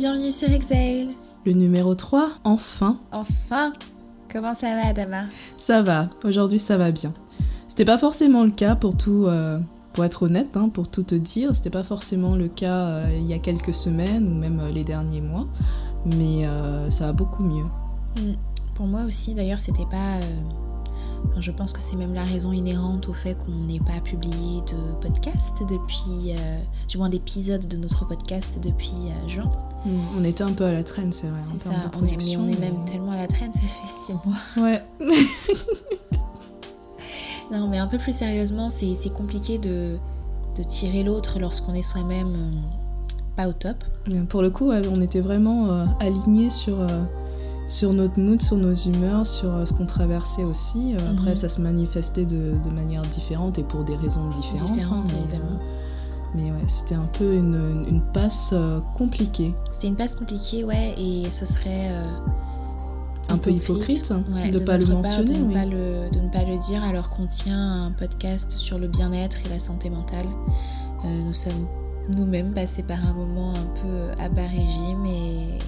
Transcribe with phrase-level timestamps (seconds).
[0.00, 1.08] Bienvenue sur Exhale.
[1.44, 2.98] Le numéro 3, enfin.
[3.12, 3.74] Enfin
[4.32, 5.24] Comment ça va, Adama?
[5.58, 7.12] Ça va, aujourd'hui ça va bien.
[7.68, 9.60] C'était pas forcément le cas pour tout, euh,
[9.92, 13.26] pour être honnête, hein, pour tout te dire, c'était pas forcément le cas euh, il
[13.26, 15.46] y a quelques semaines ou même euh, les derniers mois,
[16.16, 16.46] mais
[16.88, 17.66] ça va beaucoup mieux.
[18.22, 18.36] Mm.
[18.74, 20.18] Pour moi aussi, d'ailleurs, c'était pas
[21.38, 24.92] je pense que c'est même la raison inhérente au fait qu'on n'ait pas publié de
[25.00, 29.50] podcast depuis, euh, du moins d'épisodes de notre podcast depuis euh, juin.
[29.84, 31.40] Hmm, on était un peu à la traîne, c'est vrai.
[31.42, 31.70] C'est ça,
[32.00, 34.68] on est, mais on est même tellement à la traîne, ça fait six mois.
[34.68, 34.82] Ouais.
[37.50, 39.96] non, mais un peu plus sérieusement, c'est compliqué de,
[40.56, 42.50] de tirer l'autre lorsqu'on est soi-même euh,
[43.36, 43.76] pas au top.
[44.28, 46.76] Pour le coup, on était vraiment alignés sur
[47.70, 50.94] sur notre mood, sur nos humeurs, sur euh, ce qu'on traversait aussi.
[50.94, 51.36] Euh, après, mhm.
[51.36, 54.78] ça se manifestait de, manière différente et pour des raisons différentes.
[54.92, 55.58] Hein, évidemment.
[56.34, 59.54] Mais, ouais, c'était un peu une, passe euh, compliquée.
[59.70, 61.90] C'était une passe compliquée, ouais, et ce serait.
[63.28, 65.32] un peu hypocrite de ne pas le mentionner.
[65.32, 68.78] de, ne pas le, de ne pas le dire alors qu'on tient un podcast sur
[68.78, 70.26] le bien-être et la santé mentale.
[71.04, 71.66] nous sommes
[72.16, 75.58] nous-mêmes passés par un moment un peu à bas régime et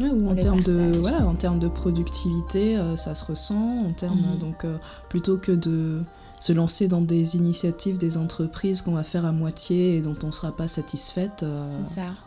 [0.00, 3.86] ou en termes de voilà, en termes de productivité, euh, ça se ressent.
[3.86, 4.38] En termes mhm.
[4.38, 4.76] donc euh,
[5.08, 6.02] plutôt que de
[6.40, 10.28] se lancer dans des initiatives, des entreprises qu'on va faire à moitié et dont on
[10.28, 11.64] ne sera pas satisfaite, euh,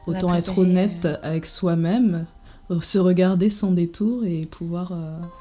[0.08, 2.26] autant être honnête avec soi-même,
[2.82, 4.94] se regarder sans détour et pouvoir.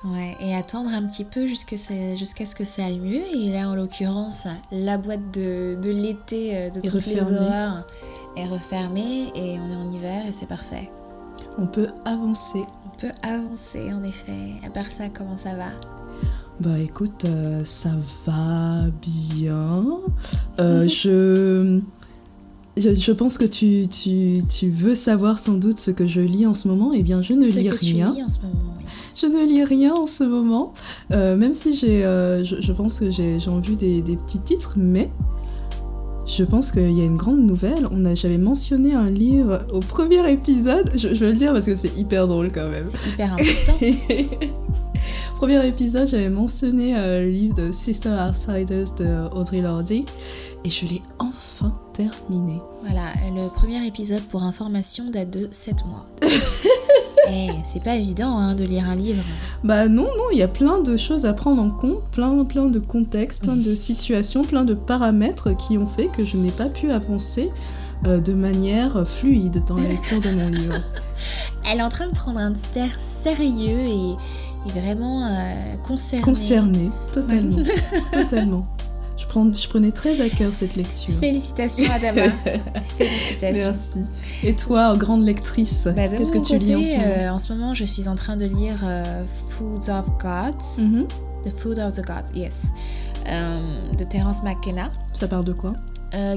[0.05, 3.23] Ouais, et attendre un petit peu jusqu'à ce que ça aille mieux.
[3.37, 7.87] Et là, en l'occurrence, la boîte de, de l'été de toutes les horreurs
[8.37, 10.91] est refermée et on est en hiver et c'est parfait
[11.59, 12.65] on peut avancer.
[12.87, 14.55] On peut avancer, en effet.
[14.67, 16.00] À part ça, comment ça va?
[16.61, 17.91] Bah écoute, euh, ça
[18.27, 19.87] va bien.
[20.59, 21.81] Euh, je...
[22.77, 26.69] Je, pense que tu, tu, veux savoir sans doute ce que je lis en ce
[26.69, 26.93] moment.
[26.95, 28.11] Eh bien, je ne lis rien.
[28.11, 28.77] en ce moment,
[29.17, 30.73] Je ne lis rien en ce moment.
[31.11, 35.11] Euh, même si j'ai, je, pense que j'ai, envie des, des petits titres, mais
[36.27, 37.89] je pense qu'il y a une grande nouvelle.
[37.91, 40.91] On j'avais mentionné un livre au premier épisode.
[40.95, 42.85] Je, vais le dire parce que c'est hyper drôle quand même.
[42.85, 44.67] C'est hyper important.
[45.41, 50.05] premier épisode, j'avais mentionné euh, le livre de Sister Outsiders de Audrey Lordy
[50.67, 52.61] et je l'ai enfin terminé.
[52.83, 56.05] Voilà, le premier épisode pour information date de 7 mois.
[57.33, 59.23] Eh, c'est pas évident hein, de lire un livre.
[59.63, 62.67] Bah non, non, il y a plein de choses à prendre en compte, plein, plein
[62.67, 66.69] de contextes, plein de situations, plein de paramètres qui ont fait que je n'ai pas
[66.69, 67.51] pu avancer
[68.05, 70.81] euh, de manière fluide dans la lecture de mon livre.
[71.71, 74.17] Elle est en train de prendre un air sérieux et,
[74.67, 76.23] vraiment euh, concernée.
[76.23, 77.57] Concernée, totalement.
[78.13, 78.67] totalement.
[79.21, 81.15] Je, prenais très à cœur cette lecture.
[81.21, 82.31] Félicitations Adama.
[82.99, 83.71] Félicitations.
[83.71, 83.99] Merci.
[84.43, 87.53] Et toi, grande lectrice, bah, qu'est-ce que tu lis en ce moment euh, En ce
[87.53, 90.79] moment, je suis en train de lire euh, Foods of Gods.
[90.79, 91.07] Mm-hmm.
[91.45, 92.69] The Food of the Gods, yes.
[93.29, 93.61] Euh,
[93.97, 94.91] de Terence McKenna.
[95.13, 95.75] Ça parle de quoi?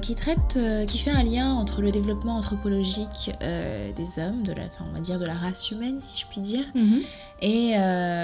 [0.02, 4.94] Qui traite, qui fait un lien entre le développement anthropologique des hommes, de la, on
[4.94, 7.02] va dire de la race humaine si je puis dire, mm-hmm.
[7.42, 7.72] et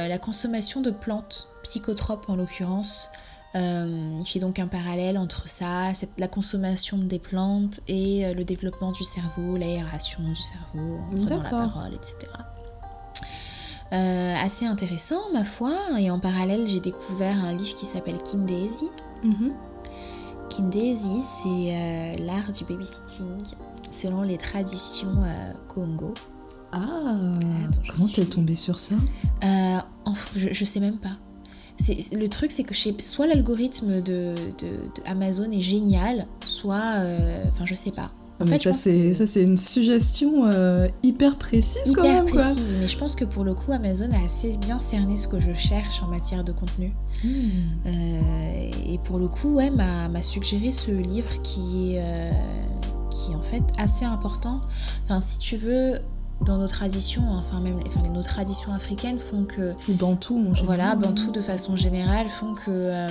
[0.08, 3.10] la consommation de plantes psychotropes en l'occurrence,
[3.56, 8.44] euh, il fait donc un parallèle entre ça, la consommation des plantes et euh, le
[8.44, 12.16] développement du cerveau, l'aération du cerveau, en prenant la parole, etc.
[13.92, 15.74] Euh, assez intéressant, ma foi.
[15.98, 18.90] Et en parallèle, j'ai découvert un livre qui s'appelle Kindesi.
[19.24, 19.50] Mm
[20.50, 23.38] Kindesi, c'est l'art du babysitting
[23.92, 25.24] selon les traditions
[25.68, 26.14] Congo.
[26.72, 27.18] Ah,
[27.88, 28.96] comment t'es tombée sur ça?
[29.42, 31.18] Je, je sais même pas
[32.14, 34.36] le truc, c'est que soit l'algorithme de,
[35.06, 38.12] Amazon est génial, soit, euh, enfin, je sais pas.
[38.41, 42.25] En fait, ça, c'est ça, c'est une suggestion euh, hyper précise quand même.
[42.25, 45.39] Précise, mais je pense que pour le coup, Amazon a assez bien cerné ce que
[45.39, 46.94] je cherche en matière de contenu.
[47.24, 47.27] Hmm.
[47.86, 52.31] Euh, et pour le coup, ouais, m'a suggéré ce livre qui est,
[53.09, 54.62] qui est en fait assez important.
[55.03, 56.00] Enfin, si tu veux,
[56.45, 59.74] dans nos traditions, enfin même enfin, nos traditions africaines font que...
[59.89, 60.65] Bantou en général.
[60.65, 63.07] Voilà, Bantou de façon générale font que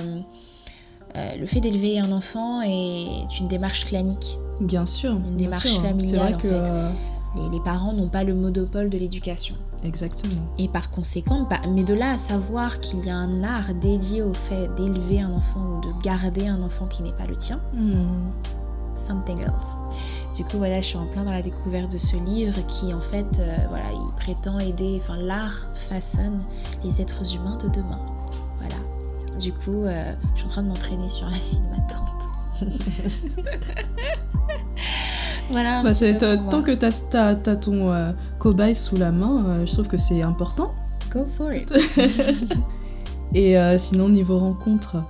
[1.15, 4.37] euh, le fait d'élever un enfant est une démarche clanique.
[4.61, 5.11] Bien sûr.
[5.11, 6.47] Une démarche familiale en fait.
[6.47, 6.91] Euh,
[7.51, 9.55] les, parents n'ont pas le monopole de l'éducation.
[9.83, 10.41] Exactement.
[10.57, 14.21] Et par conséquent, bah, mais de là à savoir qu'il y a un art dédié
[14.21, 17.59] au fait d'élever un enfant ou de garder un enfant qui n'est pas le tien,
[17.73, 18.95] hmm.
[18.95, 19.77] something else.
[20.35, 23.01] Du coup, voilà, je suis en plein dans la découverte de ce livre qui, en
[23.01, 26.39] fait, euh, voilà, il prétend aider, enfin, l'art façonne
[26.83, 27.99] les êtres humains de demain.
[29.39, 32.05] Du coup, euh, je suis en train de m'entraîner sur la fille de ma tante.
[35.51, 35.81] Voilà.
[35.81, 35.91] Bah,
[36.51, 36.85] tant que tu
[37.17, 40.71] as, ton euh, cobaye sous la main, euh, je trouve que c'est important.
[41.09, 41.73] Go for it.
[43.33, 45.03] Et sinon, niveau rencontre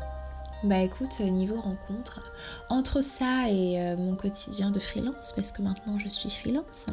[0.64, 2.22] Bah écoute, niveau rencontre,
[2.70, 6.86] entre ça et mon quotidien de freelance, parce que maintenant je suis freelance,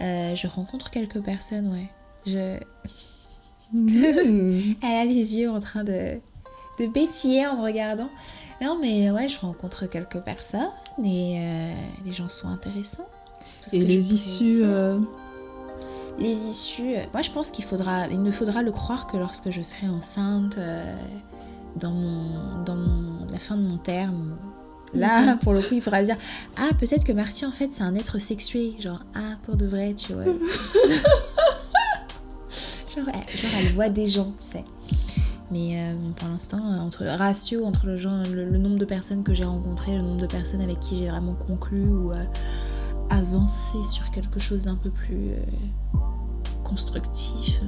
[0.00, 1.88] je rencontre quelques personnes, ouais.
[2.26, 2.58] Je.
[3.74, 4.74] Hmm.
[4.82, 6.20] Elle a les yeux en train de,
[6.78, 8.08] de bétiller en me regardant.
[8.62, 10.60] Non, mais ouais, je rencontre quelques personnes
[11.04, 11.72] et euh,
[12.06, 13.08] les gens sont intéressants.
[13.72, 14.98] et les issues euh,
[16.18, 19.60] Les issues, moi je pense qu'il faudra, il ne faudra le croire que lorsque je
[19.60, 20.94] serai enceinte, euh,
[21.76, 24.36] dans, mon, dans la fin de mon terme,
[24.94, 26.16] Là, pour le coup, il faudra dire
[26.56, 28.76] Ah, peut-être que Marty, en fait, c'est un être sexué.
[28.78, 30.22] Genre, ah, pour de vrai, tu vois.
[32.94, 34.64] genre, genre, elle voit des gens, tu sais.
[35.50, 39.34] Mais euh, pour l'instant, euh, entre ratio entre le, genre, le, nombre de personnes que
[39.34, 42.24] j'ai rencontrées, le nombre de personnes avec qui j'ai vraiment conclu ou euh,
[43.10, 45.32] avancé sur quelque chose d'un peu plus
[46.64, 47.60] constructif,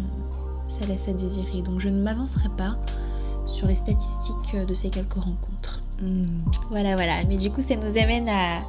[0.66, 1.62] ça laisse à désirer.
[1.62, 2.76] Donc je ne m'avancerai pas
[3.44, 5.82] sur les statistiques de ces quelques rencontres.
[6.00, 6.24] Hmm.
[6.70, 7.24] Voilà, voilà.
[7.28, 8.60] Mais du coup, ça nous amène à,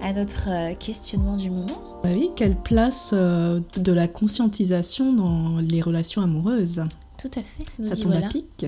[0.00, 2.00] à notre questionnement du moment.
[2.02, 6.84] Bah oui, quelle place de la conscientisation dans les relations amoureuses?
[7.18, 7.64] Tout à fait.
[7.78, 8.66] Nous Ça tombe à pic.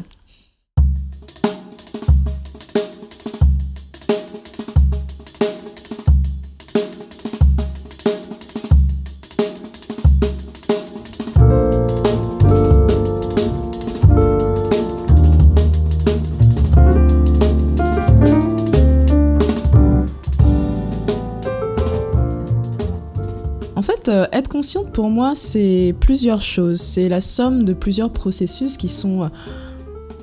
[24.92, 26.80] Pour moi, c'est plusieurs choses.
[26.80, 29.28] C'est la somme de plusieurs processus qui sont euh,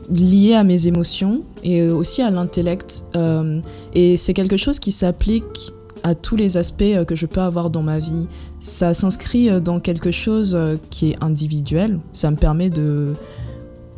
[0.09, 3.05] liés à mes émotions et aussi à l'intellect.
[3.15, 3.59] Euh,
[3.93, 5.71] et c'est quelque chose qui s'applique
[6.03, 8.27] à tous les aspects que je peux avoir dans ma vie.
[8.59, 10.57] Ça s'inscrit dans quelque chose
[10.91, 11.99] qui est individuel.
[12.13, 13.13] Ça me permet de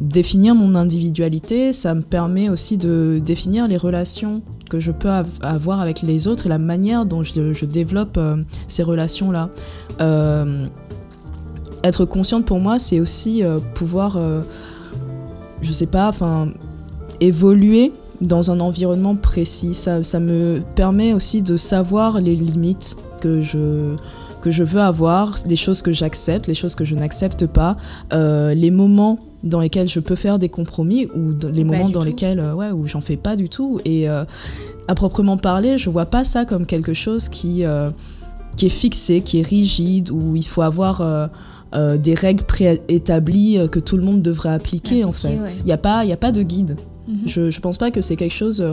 [0.01, 5.09] définir mon individualité, ça me permet aussi de définir les relations que je peux
[5.41, 9.49] avoir avec les autres et la manière dont je, développe euh, ces relations-là.
[10.01, 10.67] Euh,
[11.83, 14.19] être consciente pour moi, c'est aussi euh, pouvoir,
[15.61, 16.49] je sais pas, enfin,
[17.19, 17.91] évoluer
[18.21, 19.73] dans un environnement précis.
[19.73, 23.95] Ça, ça me permet aussi de savoir les limites que je
[24.39, 27.75] que je veux avoir, des choses que j'accepte, les choses que je n'accepte pas,
[28.11, 32.53] les moments dans lesquels je peux faire des compromis ou les moments dans lesquels euh,
[32.53, 33.79] ouais, où j'en fais pas du tout.
[33.85, 34.25] Et euh,
[34.87, 37.89] à proprement parler, je vois pas ça comme quelque chose qui, euh,
[38.55, 41.29] qui est fixé, qui est rigide, où il faut avoir
[41.73, 45.59] des règles préétablies que tout le monde devrait appliquer, en fait.
[45.59, 46.77] Il n'y a, pas, a pas de guide.
[47.07, 47.17] Mhm.
[47.25, 48.65] Je, ne pense pas que c'est quelque chose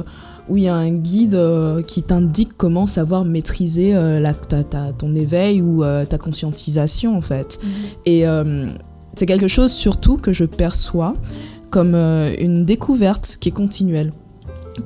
[0.49, 1.38] où il y a un guide
[1.87, 4.62] qui t'indique comment savoir maîtriser la, ta,
[4.96, 7.58] ton éveil ou ta conscientisation en fait.
[7.62, 7.70] Mhm.
[8.06, 8.25] Et
[9.16, 11.14] c'est quelque chose surtout que je perçois
[11.70, 14.12] comme euh, une découverte qui est continuelle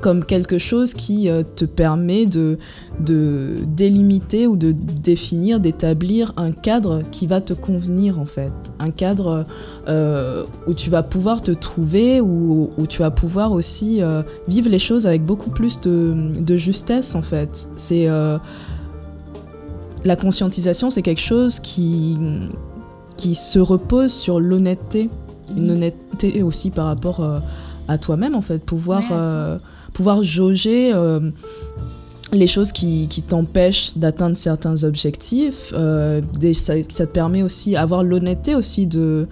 [0.02, 2.58] comme quelque chose qui euh, te permet de,
[2.98, 8.52] délimiter ou de définir, d'établir un cadre qui va te convenir en fait.
[8.80, 9.46] Un cadre
[9.88, 14.02] euh, où tu vas pouvoir te trouver, où, où tu vas pouvoir aussi
[14.46, 17.70] vivre les choses avec beaucoup plus de, de justesse en fait.
[17.76, 18.08] C'est
[20.04, 22.18] la conscientisation, c'est quelque chose qui,
[23.18, 25.10] qui se repose sur l'honnêteté,
[25.54, 27.40] une honnêteté aussi par rapport euh,
[27.88, 29.58] à toi-même en fait, pouvoir, euh,
[29.92, 31.30] pouvoir jauger euh,
[32.32, 35.74] les choses qui, qui t'empêchent d'atteindre certains objectifs.
[36.38, 39.26] Des, ça, ça, te permet aussi avoir l'honnêteté aussi de,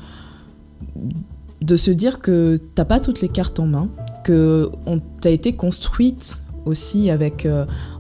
[1.63, 3.89] de se dire que t'as pas toutes les cartes en main,
[4.25, 4.71] que
[5.21, 7.47] t'as été construite aussi avec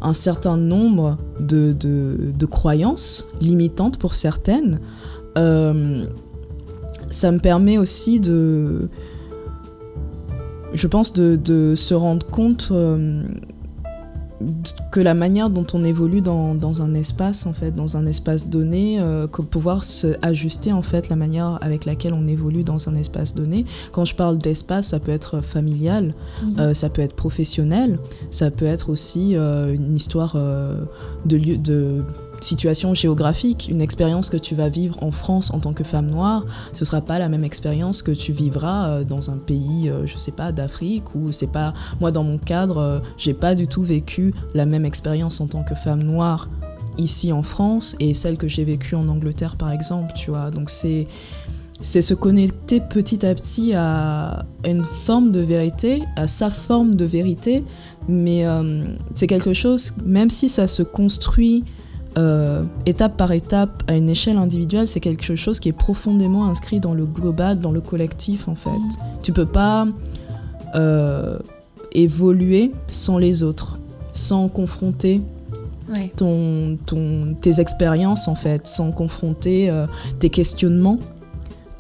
[0.02, 4.80] un certain nombre de, de, de, croyances limitantes pour certaines,
[7.10, 8.88] ça me permet aussi de,
[10.72, 13.22] je pense, de, se rendre compte euh,
[14.92, 18.98] que la manière dont on évolue dans, un espace, en fait, dans un espace donné,
[19.00, 23.34] euh, pouvoir se ajuster en fait la manière avec laquelle on évolue dans un espace
[23.34, 23.64] donné.
[23.92, 26.74] Quand je parle d'espace, ça peut être familial, mhm.
[26.74, 27.98] ça peut être professionnel,
[28.30, 30.36] ça peut être aussi une histoire
[31.24, 32.02] de lieu de
[32.46, 36.44] situation géographique, une expérience que tu vas vivre en France en tant que femme noire,
[36.72, 40.16] ce sera pas la même expérience que tu vivras euh, dans un pays, euh, je
[40.16, 43.82] sais pas, d'Afrique ou c'est pas moi dans mon cadre, euh, j'ai pas du tout
[43.82, 46.48] vécu la même expérience en tant que femme noire
[46.98, 50.50] ici en France et celle que j'ai vécue en Angleterre par exemple, tu vois.
[50.50, 51.06] Donc c'est
[51.82, 57.04] c'est se connecter petit à petit à une forme de vérité, à sa forme de
[57.04, 57.64] vérité,
[58.08, 58.46] mais
[59.14, 61.64] c'est quelque chose, même si ça se construit
[62.86, 66.94] étape par étape à une échelle individuelle, c'est quelque chose qui est profondément inscrit dans
[66.94, 68.70] le global, dans le collectif en fait.
[69.22, 69.86] Tu peux pas
[71.92, 73.78] évoluer sans les autres,
[74.12, 75.20] sans confronter
[76.16, 79.86] ton, ton, tes expériences en fait, sans confronter euh,
[80.18, 80.98] tes questionnements,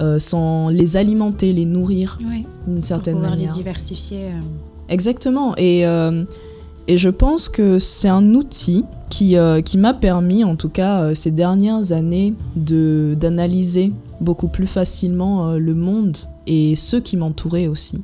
[0.00, 2.18] euh, sans les alimenter, les nourrir
[2.66, 3.38] d'une certaine manière.
[3.38, 4.26] les diversifier.
[4.26, 4.40] Euh.
[4.88, 5.54] Exactement.
[5.56, 5.84] Et,
[6.88, 11.30] et je pense que c'est un outil qui, qui m'a permis, en tout cas ces
[11.30, 16.16] dernières années, d'analyser beaucoup plus facilement le monde
[16.46, 18.02] et ceux qui m'entouraient aussi.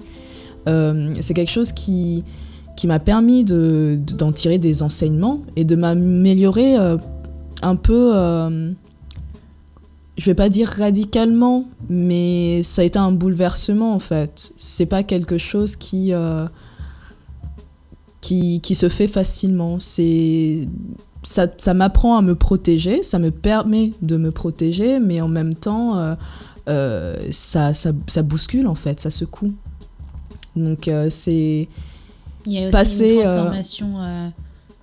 [0.66, 2.24] c'est quelque chose qui,
[2.76, 6.96] qui m'a permis d'en de, tirer des enseignements et de m'améliorer euh,
[7.62, 8.72] un peu, euh,
[10.16, 14.52] je vais pas dire radicalement, mais ça a été un bouleversement en fait.
[14.56, 16.46] C'est pas quelque chose qui, euh,
[18.22, 19.78] qui, qui, se fait facilement.
[19.78, 20.66] C'est
[21.22, 25.54] ça, ça m'apprend à me protéger, ça me permet de me protéger, mais en même
[25.54, 26.16] temps,
[26.66, 29.52] ça, ça, ça, bouscule en fait, ça secoue.
[30.56, 31.68] Donc c'est
[32.46, 34.28] il y a aussi une euh, transformation euh,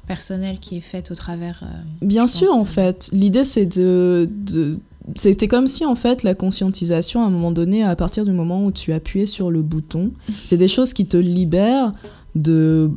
[0.07, 1.61] personnelle qui est faite au travers.
[1.63, 3.09] Euh, Bien sûr, en fait.
[3.11, 4.79] L'idée, c'est de, de...
[5.15, 8.63] C'était comme si, en fait, la conscientisation, à un moment donné, à partir du moment
[8.63, 10.11] où tu appuyais sur le bouton,
[10.45, 11.91] c'est des choses qui te libèrent
[12.35, 12.91] de,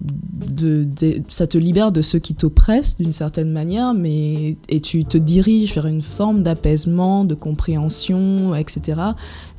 [0.50, 0.86] de,
[1.28, 5.74] ça te libère de ceux qui t'oppressent d'une certaine manière, mais et tu te diriges
[5.74, 9.00] vers une forme d'apaisement, de compréhension, etc.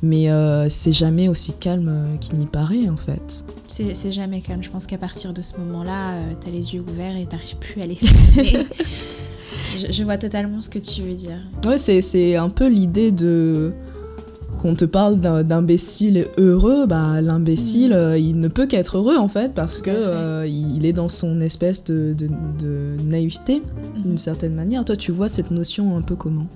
[0.02, 3.44] Mais euh, c'est jamais aussi calme qu'il n'y paraît en fait.
[3.66, 4.62] C'est jamais calme.
[4.62, 7.56] Je pense qu'à partir de ce moment-là, euh, tu as les yeux ouverts et t'arrives
[7.56, 8.66] plus à les fermer.
[9.76, 11.38] je, je, vois totalement ce que tu veux dire.
[11.66, 13.72] Ouais, c'est un peu l'idée de
[14.64, 17.94] on te parle d'imbécile heureux, bah, l'imbécile, mm.
[17.94, 21.40] euh, il ne peut qu'être heureux en fait, parce que euh, il est dans son
[21.40, 22.16] espèce de,
[23.04, 24.02] naïveté, mm-hmm.
[24.02, 24.84] d'une certaine manière.
[24.84, 26.46] Toi, tu vois cette notion un peu comment?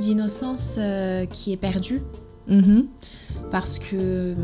[0.00, 2.02] D'innocence euh, qui est perdue.
[2.50, 2.84] Mm-hmm.
[3.50, 4.34] Parce que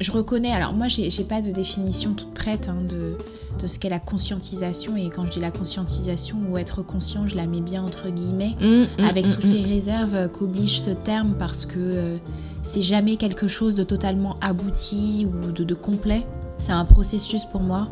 [0.00, 3.16] je reconnais, alors moi, j'ai pas de définition toute prête hein, de
[3.60, 4.96] de ce qu'est la conscientisation.
[4.96, 8.56] Et quand je dis la conscientisation ou être conscient, je la mets bien entre guillemets,
[8.60, 12.16] mmh, mmh, avec mmh, toutes les réserves qu'oblige ce terme parce que euh,
[12.62, 16.26] c'est jamais quelque chose de totalement abouti ou de, complet.
[16.58, 17.88] C'est un processus pour moi.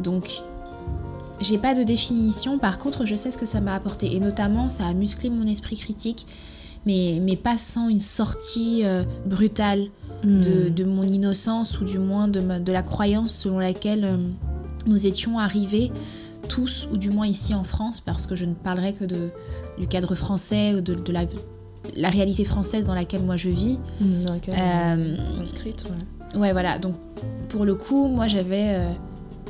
[0.00, 0.42] Donc,
[1.40, 2.58] j'ai pas de définition.
[2.58, 4.14] Par contre, je sais ce que ça m'a apporté.
[4.14, 6.26] Et notamment, ça a musclé mon esprit critique,
[6.84, 9.86] mais, mais pas sans une sortie euh, brutale
[10.24, 14.04] de, mon innocence ou du moins de, de la croyance selon laquelle.
[14.04, 14.16] Euh,
[14.86, 15.92] nous étions arrivés
[16.48, 19.30] tous, ou du moins ici en France, parce que je ne parlerai que de,
[19.78, 21.24] du cadre français ou de, la,
[21.96, 23.78] la, réalité française dans laquelle moi je vis.
[24.00, 26.38] Mmh, dans laquelle euh, inscrite, ouais.
[26.38, 26.78] Ouais, voilà.
[26.78, 26.94] Donc,
[27.48, 28.74] pour le coup, moi j'avais.
[28.76, 28.92] Euh,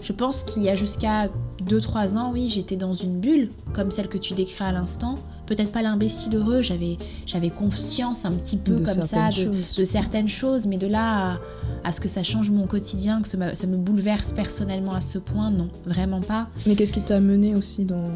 [0.03, 1.29] je pense qu'il y a jusqu'à
[1.67, 5.17] 2-3 ans, oui, j'étais dans une bulle, comme celle que tu décris à l'instant.
[5.51, 10.69] Peut-être pas l'imbécile heureux, j'avais, j'avais conscience un petit peu comme ça de, certaines choses,
[10.69, 11.41] mais de là
[11.83, 15.01] à, ce que ça change mon quotidien, que ça me, ça me bouleverse personnellement à
[15.01, 16.47] ce point, non, vraiment pas.
[16.67, 18.13] Mais qu'est-ce qui t'a mené aussi dans...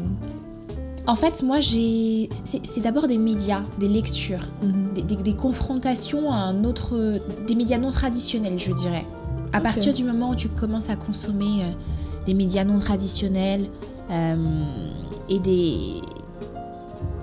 [1.07, 2.29] En fait, moi, j'ai.
[2.45, 4.93] C'est d'abord des médias, des lectures, mhm.
[5.05, 7.19] des, confrontations à un autre.
[7.47, 9.05] des médias non traditionnels, je dirais.
[9.53, 11.69] À partir du moment où tu commences à consommer euh,
[12.25, 13.69] des médias non traditionnels
[14.09, 14.35] euh,
[15.29, 16.01] et des.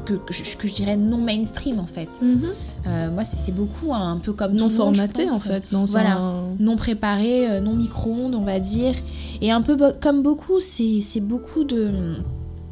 [0.04, 2.22] Que, que, je, dirais non mainstream en fait.
[2.22, 2.42] Mhm.
[2.86, 6.18] Euh, moi, c'est beaucoup hein, un peu comme non formaté en fait, non voilà,
[6.58, 8.94] non préparé, non micro-ondes, on va dire,
[9.40, 11.92] et un peu comme beaucoup, c'est beaucoup de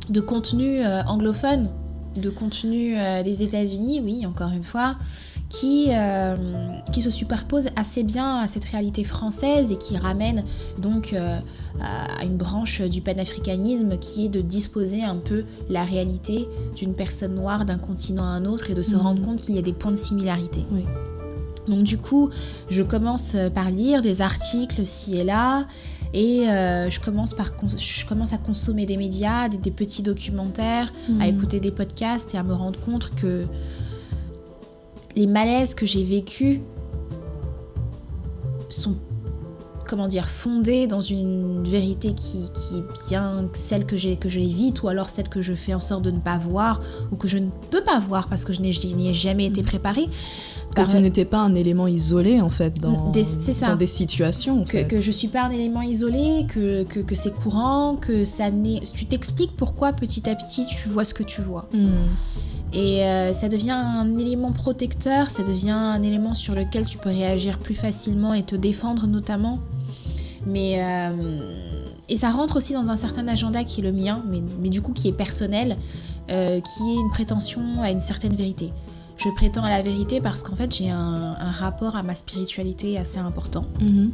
[0.08, 1.68] de contenu anglophone,
[2.16, 4.96] de contenu des États-Unis, oui, encore une fois,
[5.50, 6.36] qui, euh,
[6.92, 10.44] qui se superpose assez bien à cette réalité française et qui ramène
[10.78, 11.38] donc euh,
[11.80, 17.34] à une branche du panafricanisme qui est de disposer un peu la réalité d'une personne
[17.34, 19.02] noire d'un continent à un autre et de se mhm.
[19.02, 20.64] rendre compte qu'il y a des points de similarité.
[21.68, 22.30] Donc du coup,
[22.68, 25.66] je commence par lire des articles ci et là
[26.12, 31.26] et euh, je, commence par je commence à consommer des médias, des, petits documentaires, à
[31.26, 31.36] mhm.
[31.36, 33.46] écouter des podcasts et à me rendre compte que
[35.16, 36.60] les malaises que j'ai vécus
[38.68, 38.94] sont
[39.88, 44.88] comment dire fondés dans une vérité qui, est bien celle que j'ai que j'évite ou
[44.88, 47.48] alors celle que je fais en sorte de ne pas voir ou que je ne
[47.70, 50.08] peux pas voir parce que je n'y ai jamais été préparée
[50.74, 53.24] que tu n'étais pas un élément isolé en fait dans des,
[53.60, 54.64] dans des situations.
[54.64, 58.80] que, que, je suis pas un élément isolé, que, que, c'est courant, que ça n'est.
[58.94, 61.68] Tu t'expliques pourquoi petit à petit tu vois ce que tu vois.
[61.72, 61.88] Hmm.
[62.72, 67.08] Et euh, ça devient un élément protecteur, ça devient un élément sur lequel tu peux
[67.08, 69.58] réagir plus facilement et te défendre notamment.
[70.46, 70.82] Mais
[72.08, 74.80] et ça rentre aussi dans un certain agenda qui est le mien, mais, mais du
[74.80, 75.76] coup qui est personnel,
[76.28, 78.70] qui est une prétention à une certaine vérité.
[79.22, 83.18] Je prétends à la vérité parce qu'en fait j'ai un, rapport à ma spiritualité assez
[83.18, 83.66] important.
[83.78, 84.10] Mhm.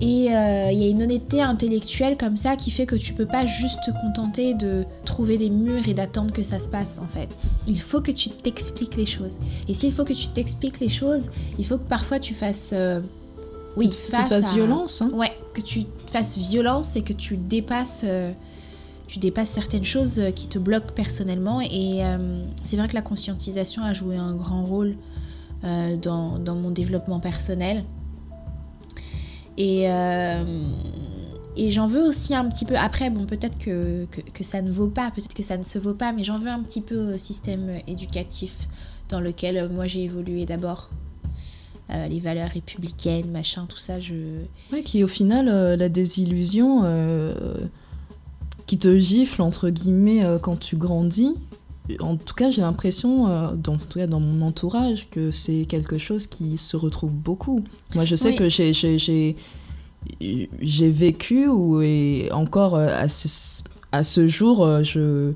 [0.00, 3.26] Et euh, il y a une honnêteté intellectuelle comme ça qui fait que tu peux
[3.26, 7.06] pas juste te contenter de trouver des murs et d'attendre que ça se passe en
[7.06, 7.28] fait.
[7.68, 9.36] Il faut que tu t'expliques les choses.
[9.68, 12.70] Et s'il faut que tu t'expliques les choses, il faut que parfois tu fasses...
[12.72, 13.00] Euh,
[13.76, 15.00] oui, tu, fasses violence.
[15.00, 15.10] Hein.
[15.12, 18.02] Ouais, que tu fasses violence et que tu dépasses...
[18.04, 18.32] Euh,
[19.06, 21.60] tu dépasses certaines choses euh, qui te bloquent personnellement.
[21.60, 22.00] Et
[22.62, 24.96] c'est vrai que la conscientisation a joué un grand rôle
[25.62, 27.84] dans, dans, mon développement personnel.
[29.56, 29.84] Et,
[31.56, 34.88] et j'en veux aussi un petit peu, après, bon, peut-être que, que, ça ne vaut
[34.88, 37.18] pas, peut-être que ça ne se vaut pas, mais j'en veux un petit peu au
[37.18, 38.68] système éducatif
[39.08, 40.90] dans lequel moi j'ai évolué d'abord.
[41.90, 44.14] les valeurs républicaines, machin, tout ça, je...
[44.84, 45.46] Qui au final,
[45.76, 46.82] la désillusion
[48.66, 51.34] qui te gifle entre guillemets euh, quand tu grandis.
[52.00, 55.66] En tout cas, j'ai l'impression, euh, dans, en tout cas dans mon entourage, que c'est
[55.66, 57.62] quelque chose qui se retrouve beaucoup.
[57.94, 58.72] Moi, je sais que j'ai
[60.20, 63.62] j'ai vécu ou et encore euh, à ce,
[63.92, 65.32] à ce jour, je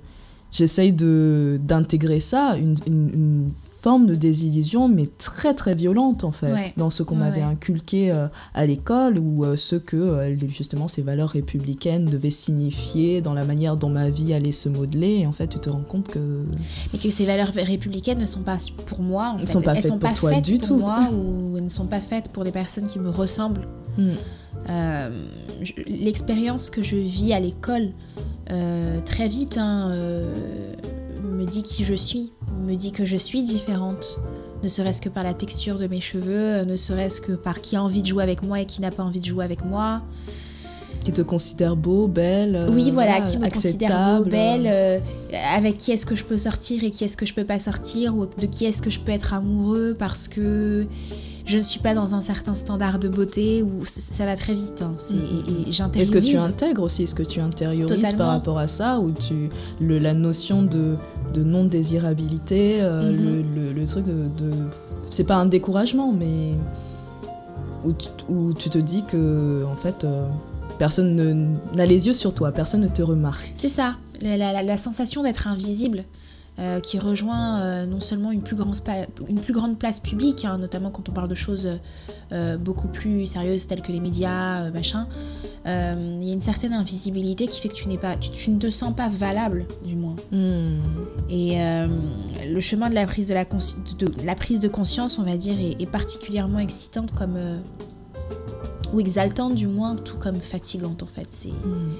[0.50, 6.72] j'essaye de d'intégrer ça, une, une, forme de désillusion, mais très très violente en fait,
[6.76, 11.02] dans ce qu'on m'avait inculqué euh, à l'école ou euh, ce que euh, justement ces
[11.02, 15.20] valeurs républicaines devaient signifier dans la manière dont ma vie allait se modeler.
[15.20, 16.44] Et en fait, tu te rends compte que.
[16.92, 19.34] Mais que ces valeurs républicaines ne sont pas pour moi.
[19.34, 19.46] En fait.
[19.46, 20.78] sont pas elles faites sont pour pas toi faites du pour tout.
[20.78, 23.68] moi ou elles ne sont pas faites pour des personnes qui me ressemblent.
[23.96, 24.14] Hmm.
[25.86, 27.90] L'expérience que je vis à l'école,
[29.04, 29.94] très vite, hein,
[31.22, 32.30] me dit qui je suis,
[32.66, 34.20] me dit que je suis différente,
[34.62, 37.82] ne serait-ce que par la texture de mes cheveux, ne serait-ce que par qui a
[37.82, 40.02] envie de jouer avec moi et qui n'a pas envie de jouer avec moi.
[41.00, 42.66] Qui te considère beau, belle.
[42.72, 44.66] oui, voilà, qui me considère beau, belle.
[44.66, 44.98] Euh,
[45.54, 48.16] avec qui est-ce que je peux sortir et qui est-ce que je peux pas sortir,
[48.16, 50.88] ou de qui est-ce que je peux être amoureux parce que
[51.48, 54.82] je ne suis pas dans un certain standard de beauté où ça va très vite.
[54.82, 54.94] Hein.
[55.10, 55.70] Mm.
[55.94, 59.48] Est-ce que tu intègres aussi Est-ce que tu intériorises par rapport à ça Ou tu,
[59.80, 60.96] le, la notion de,
[61.32, 63.74] de non-désirabilité, euh, mm-hmm.
[63.74, 64.12] le, truc de.
[64.12, 64.52] de
[65.10, 66.54] c'est pas un découragement, mais.
[67.84, 70.04] Où tu, où tu, te dis que, en fait.
[70.04, 70.26] Euh,
[70.78, 73.50] personne n'a les yeux sur toi, personne ne te remarque.
[73.56, 76.04] C'est ça, la, la sensation d'être invisible.
[76.58, 78.74] Euh, qui rejoint euh, non seulement une plus, grande,
[79.28, 81.78] une plus grande place publique, hein, notamment quand on parle de choses
[82.32, 85.06] euh, beaucoup plus sérieuses telles que les médias, machin.
[85.64, 88.70] Il y a une certaine invisibilité qui fait que tu, n'es pas, tu, ne te
[88.70, 90.16] sens pas valable, du moins.
[90.32, 90.80] Hmm.
[91.30, 91.58] Et
[92.48, 95.56] le chemin de la, prise de, la de, la prise de conscience, on va dire,
[95.60, 97.38] est, particulièrement excitante comme
[98.94, 101.28] ou exaltante du moins, tout comme fatigante en fait.
[101.30, 101.92] C'est hmm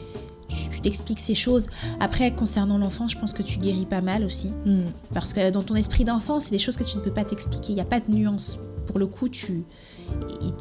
[0.49, 1.67] tu t'expliques ces choses.
[2.01, 4.49] Après, concernant l'enfant, je pense que tu guéris pas mal aussi.
[4.65, 4.85] Hmm.
[5.13, 7.73] Parce que dans ton esprit d'enfant, c'est des choses que tu ne peux pas t'expliquer.
[7.73, 8.59] Il n'y a pas de nuance.
[8.87, 9.65] Pour le coup, tu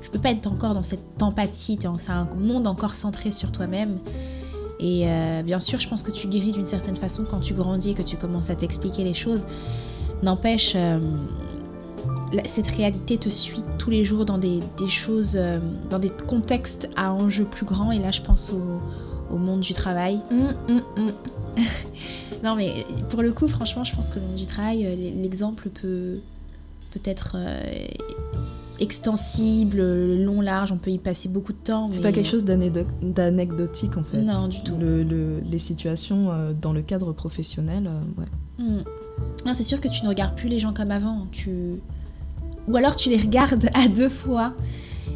[0.01, 1.79] tu peux pas être encore dans cette empathie.
[1.97, 3.97] C'est un monde encore centré sur toi-même.
[4.79, 7.91] Et euh, bien sûr, je pense que tu guéris d'une certaine façon quand tu grandis
[7.91, 9.47] et que tu commences à t'expliquer les choses.
[10.21, 10.99] N'empêche, euh,
[12.45, 17.11] cette réalité te suit tous les jours dans des, choses, euh, dans des contextes à
[17.11, 17.91] enjeux plus grands.
[17.91, 18.79] Et là, je pense au,
[19.29, 20.19] au monde du travail.
[20.31, 21.11] Mm, mm, mm.
[22.43, 25.69] non, mais pour le coup, franchement, je pense que le monde du travail, euh, l'exemple
[25.69, 26.19] peut,
[26.91, 27.87] peut être euh,
[28.79, 29.81] extensible,
[30.23, 31.89] long, large, on peut y passer beaucoup de temps.
[31.91, 34.21] C'est pas quelque chose d'anecdotique en fait.
[34.21, 34.75] Non, du tout.
[34.77, 38.25] Le, les situations euh, dans le cadre professionnel, ouais.
[39.45, 41.27] Non, c'est sûr que tu ne regardes plus les gens comme avant.
[41.31, 41.51] Tu...
[42.67, 44.53] Ou alors tu les regardes à deux fois.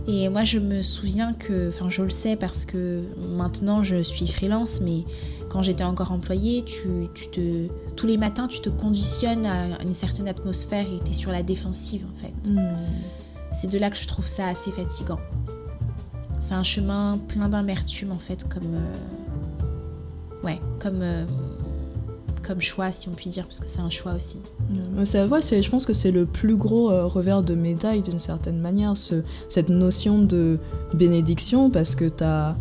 [0.08, 3.04] Et moi, je me souviens que, enfin, je le sais parce que
[3.36, 5.04] maintenant je suis freelance, mais
[5.50, 10.28] quand j'étais encore employée, tu, te, tous les matins, tu te conditionnes à une certaine
[10.28, 12.50] atmosphère et tu es sur la défensive en fait.
[12.50, 12.76] Hmm.
[13.54, 15.20] C'est de là que je trouve ça assez fatigant.
[16.40, 18.76] C'est un chemin plein d'amertume en fait, comme.
[18.76, 21.02] Euh, ouais, comme.
[21.02, 21.26] Euh,
[22.52, 24.38] comme choix, si on peut dire, parce que c'est un choix aussi.
[25.06, 28.60] C'est vrai, je pense que c'est le plus gros euh, revers de médaille d'une certaine
[28.60, 30.60] manière, ce, cette notion de
[30.94, 32.58] bénédiction, parce que as,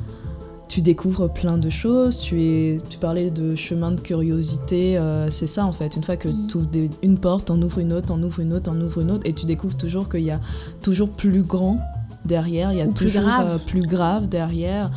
[0.69, 5.49] tu découvres plein de choses, tu, es, tu parlais de chemin de curiosité, euh, c'est
[5.49, 6.47] ça en fait, une fois que mm.
[6.47, 6.69] tu ouvres
[7.03, 9.33] une porte, en ouvres une autre, en ouvres une autre, en ouvres une autre, et
[9.33, 10.39] tu découvres toujours qu'il y a
[10.83, 11.81] toujours plus grand
[12.25, 14.93] derrière, il y a toujours plus grave, euh, plus grave derrière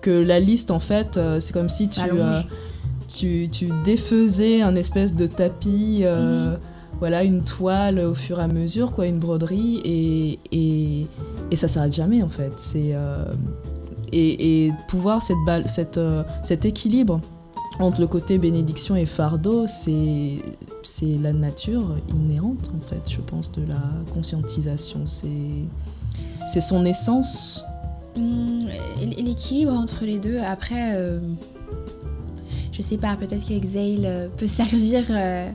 [0.00, 2.40] que la liste, en fait, euh, c'est comme si tu, euh,
[3.08, 6.58] tu, tu, défaisais un espèce de tapis, euh, mhm.
[6.98, 11.06] voilà, une toile au fur et à mesure, quoi, une broderie, et, et,
[11.50, 12.52] et ça s'arrête jamais en fait.
[12.56, 12.94] C'est
[14.12, 16.00] et, et, pouvoir cette, cette,
[16.42, 17.20] cet équilibre
[17.78, 20.36] entre le côté bénédiction et fardeau, c'est
[20.82, 23.80] c'est la nature inhérente en fait, je pense, de la
[24.12, 25.06] conscientisation.
[25.06, 25.28] C'est
[26.46, 27.64] c'est son essence.
[28.20, 28.60] Mmh,
[29.18, 30.38] l'équilibre entre les deux.
[30.38, 31.20] Après, euh,
[32.72, 35.48] je sais pas, peut-être qu'Exhale euh, peut servir euh,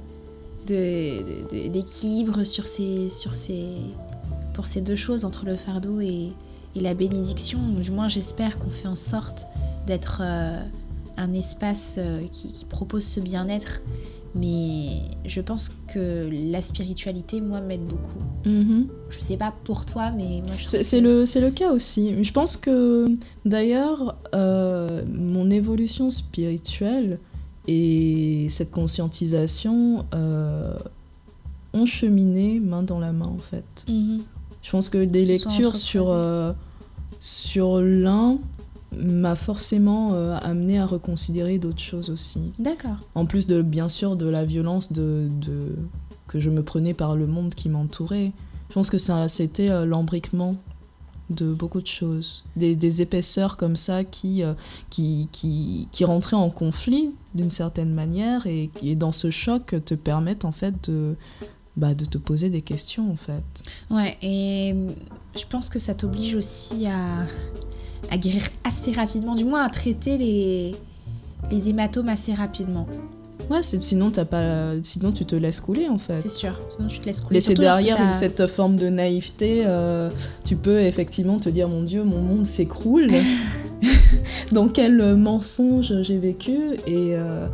[0.67, 3.10] d'équilibre sur ces,
[4.54, 6.32] pour ces deux choses entre le fardeau et,
[6.75, 7.60] la bénédiction.
[7.82, 9.47] Du moins, j'espère qu'on fait en sorte
[9.88, 11.97] d'être un espace
[12.34, 13.80] qui, propose ce bien-être.
[14.36, 18.19] Mais je pense que la spiritualité, moi, m'aide beaucoup.
[18.45, 18.88] Mm-hmm.
[19.10, 22.21] Je sais pas pour toi, mais moi, je C'est le, le cas aussi.
[22.21, 23.08] Je pense que,
[23.45, 27.19] d'ailleurs, euh, mon évolution spirituelle
[27.67, 30.76] et cette conscientisation euh,
[31.74, 33.86] ont cheminé main dans la main, en fait.
[33.88, 34.19] Mm-hmm.
[34.63, 36.13] Je pense que des lectures sur,
[37.21, 38.38] sur l'un
[38.97, 42.51] m'a forcément euh, amené à reconsidérer d'autres choses aussi.
[42.60, 42.97] D'accord.
[43.15, 45.75] En plus de bien sûr de la violence de, de
[46.27, 48.31] que je me prenais par le monde qui m'entourait.
[48.69, 50.55] Je pense que ça c'était euh, l'embriquement
[51.31, 54.53] de beaucoup de choses, des, des épaisseurs comme ça qui, euh,
[54.91, 59.95] qui, qui, qui, rentraient en conflit d'une certaine manière et, et dans ce choc te
[59.95, 61.15] permettent en fait de,
[61.77, 63.43] bah, de te poser des questions en fait.
[63.89, 64.75] Ouais, et
[65.36, 67.25] je pense que ça t'oblige aussi à,
[68.11, 70.75] à guérir assez rapidement, du moins à traiter les,
[71.51, 72.87] les hématomes assez rapidement.
[73.49, 76.17] Ouais, sinon, as pas, sinon tu te laisses couler en fait.
[76.17, 77.35] C'est sûr, sinon tu te laisses couler.
[77.35, 80.09] Laisser derrière cette forme de naïveté, euh,
[80.43, 83.09] tu peux effectivement te dire mon Dieu, mon monde s'écroule.
[84.51, 86.55] Dans quel mensonge j'ai vécu
[86.87, 87.47] et, euh,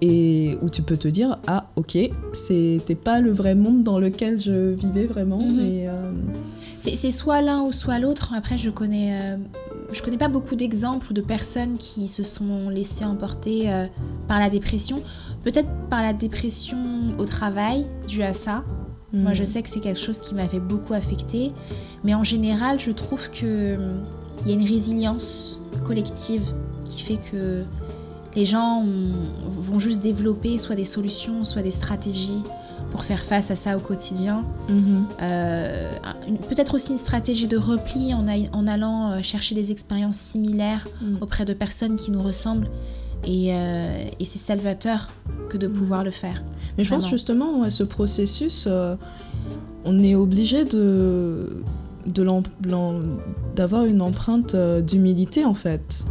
[0.00, 1.98] et où tu peux te dire ah ok,
[2.32, 5.42] c'était pas le vrai monde dans lequel je vivais vraiment.
[5.42, 5.58] Mhm.
[5.60, 6.12] Euh,
[6.78, 8.32] c'est soit l'un ou soit l'autre.
[8.36, 9.36] Après, je connais
[9.92, 13.86] je connais pas beaucoup d'exemples ou de personnes qui se sont laissées emporter euh,
[14.26, 15.02] par la dépression.
[15.42, 16.78] Peut-être par la dépression
[17.18, 18.64] au travail, due à ça.
[19.12, 19.46] Moi, je hmm.
[19.46, 21.52] sais que c'est quelque chose qui m'avait beaucoup affecté.
[22.04, 24.02] Mais en général, je trouve qu'il hum,
[24.46, 26.42] y a une résilience collective
[26.84, 27.64] qui fait que
[28.36, 28.84] les gens
[29.46, 32.42] vont juste développer soit des solutions, soit des stratégies
[32.90, 34.44] pour faire face à ça au quotidien.
[34.68, 35.04] Mhm.
[35.22, 35.90] Euh,
[36.48, 41.18] peut-être aussi une stratégie de repli en, en allant euh, chercher des expériences similaires mhm.
[41.20, 42.68] auprès de personnes qui nous ressemblent.
[43.24, 45.10] Et, euh, et c'est salvateur
[45.48, 45.74] que de mhm.
[45.74, 46.42] pouvoir le faire.
[46.76, 48.68] Mais je pense justement à ce processus,
[49.84, 51.62] on est obligé de
[53.54, 56.06] d'avoir une empreinte d'humilité en fait.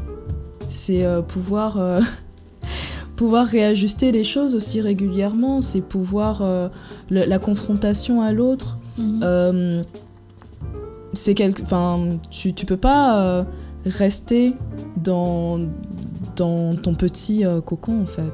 [0.68, 1.80] C'est pouvoir
[3.18, 6.70] pouvoir réajuster les choses aussi régulièrement, c'est pouvoir euh,
[7.10, 8.78] la confrontation à l'autre.
[8.98, 9.20] Mhm.
[9.24, 9.84] Euh,
[11.14, 12.00] c'est quelque, enfin,
[12.30, 13.44] tu, tu peux pas euh,
[13.86, 14.54] rester
[15.04, 15.58] dans
[16.36, 18.32] dans ton petit cocon en fait.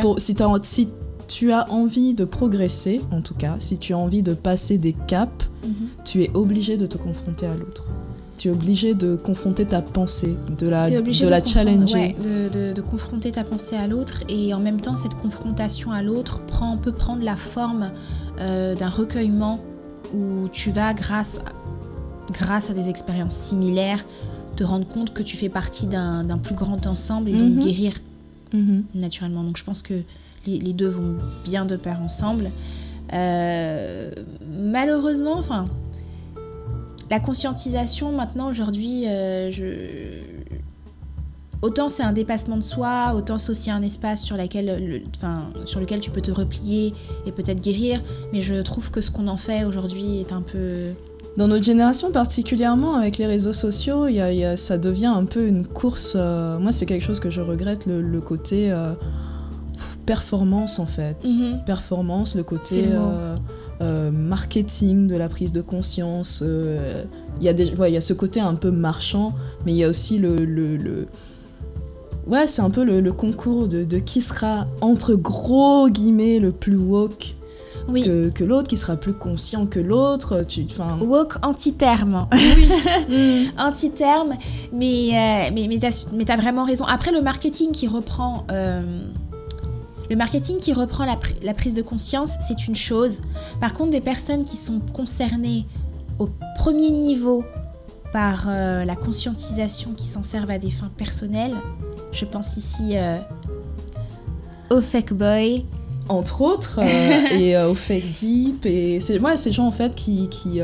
[0.00, 0.88] Pour, si, si
[1.26, 4.92] tu as envie de progresser, en tout cas, si tu as envie de passer des
[4.92, 5.88] caps, mhm.
[6.04, 7.84] tu es obligé de te confronter à l'autre
[8.40, 12.16] tu es obligé de confronter ta pensée, de la, de, la challenger.
[12.24, 16.40] de, de, confronter ta pensée à l'autre et en même temps cette confrontation à l'autre
[16.46, 17.90] prend, peut prendre la forme
[18.40, 19.60] euh, d'un recueillement
[20.14, 21.42] où tu vas grâce,
[22.32, 24.06] grâce à des expériences similaires
[24.56, 27.58] te rendre compte que tu fais partie d'un plus grand ensemble et donc mhm.
[27.58, 27.92] guérir
[28.54, 28.84] mhm.
[28.94, 29.44] naturellement.
[29.44, 30.00] Donc je pense que
[30.46, 32.50] les, les, deux vont bien de pair ensemble.
[33.12, 34.10] Euh,
[34.50, 35.66] malheureusement, enfin,
[37.10, 39.64] la conscientisation, maintenant, aujourd'hui, euh, je...
[41.60, 45.80] autant c'est un dépassement de soi, autant c'est aussi un espace sur, laquelle, enfin, sur
[45.80, 46.94] lequel tu peux te replier
[47.26, 48.00] et peut-être guérir,
[48.32, 50.92] mais je trouve que ce qu'on en fait aujourd'hui est un peu...
[51.36, 55.66] Dans notre génération particulièrement, avec les réseaux sociaux, y a, ça devient un peu une
[55.66, 56.14] course.
[56.16, 58.92] Euh, moi, c'est quelque chose que je regrette, le, côté euh,
[60.06, 61.16] performance en fait.
[61.24, 61.64] Mhm.
[61.66, 62.88] Performance, le côté...
[63.80, 66.42] Euh, marketing de la prise de conscience.
[66.44, 67.02] Euh,
[67.40, 69.32] il y, a des, il y a ce côté un peu marchand,
[69.64, 71.06] mais il y a aussi le, le,
[72.26, 76.76] ouais, c'est un peu le, concours de, de, qui sera entre gros guillemets le plus
[76.76, 77.34] woke
[77.88, 78.02] oui.
[78.02, 80.42] que, que l'autre, qui sera plus conscient que l'autre.
[80.46, 80.66] Tu,
[81.00, 82.28] woke anti-terme.
[82.34, 82.68] Oui.
[83.08, 83.58] Mm.
[83.58, 84.34] anti-terme,
[84.74, 85.86] mais, euh, mais, mais tu
[86.32, 86.84] as, vraiment raison.
[86.84, 88.46] Après, le marketing qui reprend
[90.10, 93.22] le marketing qui reprend la, prise de conscience, c'est une chose.
[93.60, 95.64] Par contre, des personnes qui sont concernées
[96.18, 97.44] au premier niveau
[98.12, 101.54] par euh, la conscientisation, qui s'en servent à des fins personnelles,
[102.10, 103.18] je pense ici euh,
[104.70, 105.64] au fake boy,
[106.08, 108.66] entre autres, euh, et au fake deep.
[108.66, 110.60] Et c'est ouais, ces gens en fait qui, qui,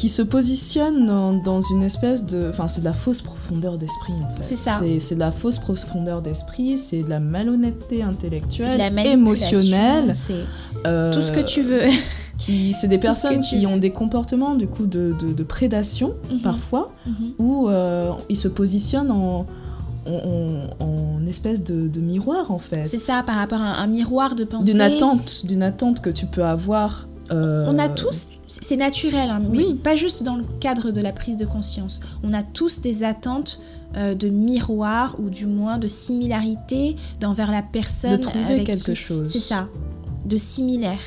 [0.00, 1.04] qui se positionne
[1.44, 2.48] dans, une espèce de.
[2.48, 4.42] Enfin, c'est de la fausse profondeur d'esprit, en fait.
[4.42, 4.80] C'est ça.
[4.98, 10.14] C'est de la fausse profondeur d'esprit, c'est de la malhonnêteté intellectuelle, de la émotionnelle.
[10.14, 10.46] C'est
[10.86, 11.82] euh, tout ce que tu veux.
[12.38, 16.40] qui c'est des personnes qui ont des comportements du coup de, de, prédation mhm.
[16.40, 17.32] parfois mhm.
[17.38, 19.44] où euh, ils se positionnent en,
[20.06, 24.44] en, espèce de, de, miroir en fait c'est ça par rapport à un, miroir de
[24.44, 29.30] pensée d'une attente d'une attente que tu peux avoir euh, on a tous c'est naturel
[29.30, 29.74] hein, oui.
[29.74, 33.60] pas juste dans le cadre de la prise de conscience on a tous des attentes
[33.96, 39.28] euh, de miroir ou du moins de similarité d'envers la personne de trouver quelque chose
[39.30, 39.68] c'est ça
[40.24, 41.00] de similaire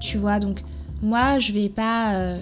[0.00, 0.38] tu vois.
[0.38, 0.62] Donc
[1.02, 2.14] moi, je vais pas...
[2.14, 2.38] Euh,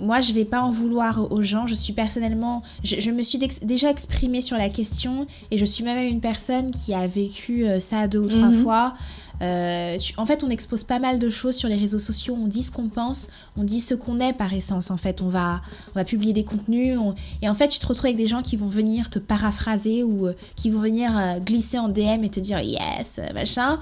[0.00, 1.68] moi, je vais pas en vouloir aux gens.
[1.68, 5.98] Je suis personnellement, je, me suis déjà exprimée sur la question et je suis même
[6.04, 8.62] une personne qui a vécu euh, ça deux ou trois mhm.
[8.62, 8.94] fois.
[9.42, 12.36] Euh, en fait, on expose pas mal de choses sur les réseaux sociaux.
[12.40, 14.90] On dit ce qu'on pense, on dit ce qu'on est par essence.
[14.90, 15.60] En fait, on va,
[15.94, 16.98] on va publier des contenus
[17.42, 20.28] et en fait, tu te retrouves avec des gens qui vont venir te paraphraser ou
[20.56, 21.12] qui vont venir
[21.44, 23.80] glisser en DM et te dire yes, machin.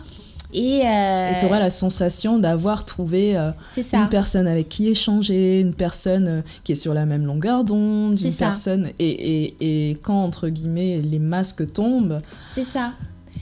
[0.53, 3.53] Et euh, tu auras la sensation d'avoir trouvé euh,
[3.93, 8.21] une personne avec qui échanger, une personne euh, qui est sur la même longueur d'onde,
[8.21, 8.91] une personne.
[8.99, 12.19] Et, et, et, quand, entre guillemets, les masques tombent.
[12.47, 12.93] C'est ça.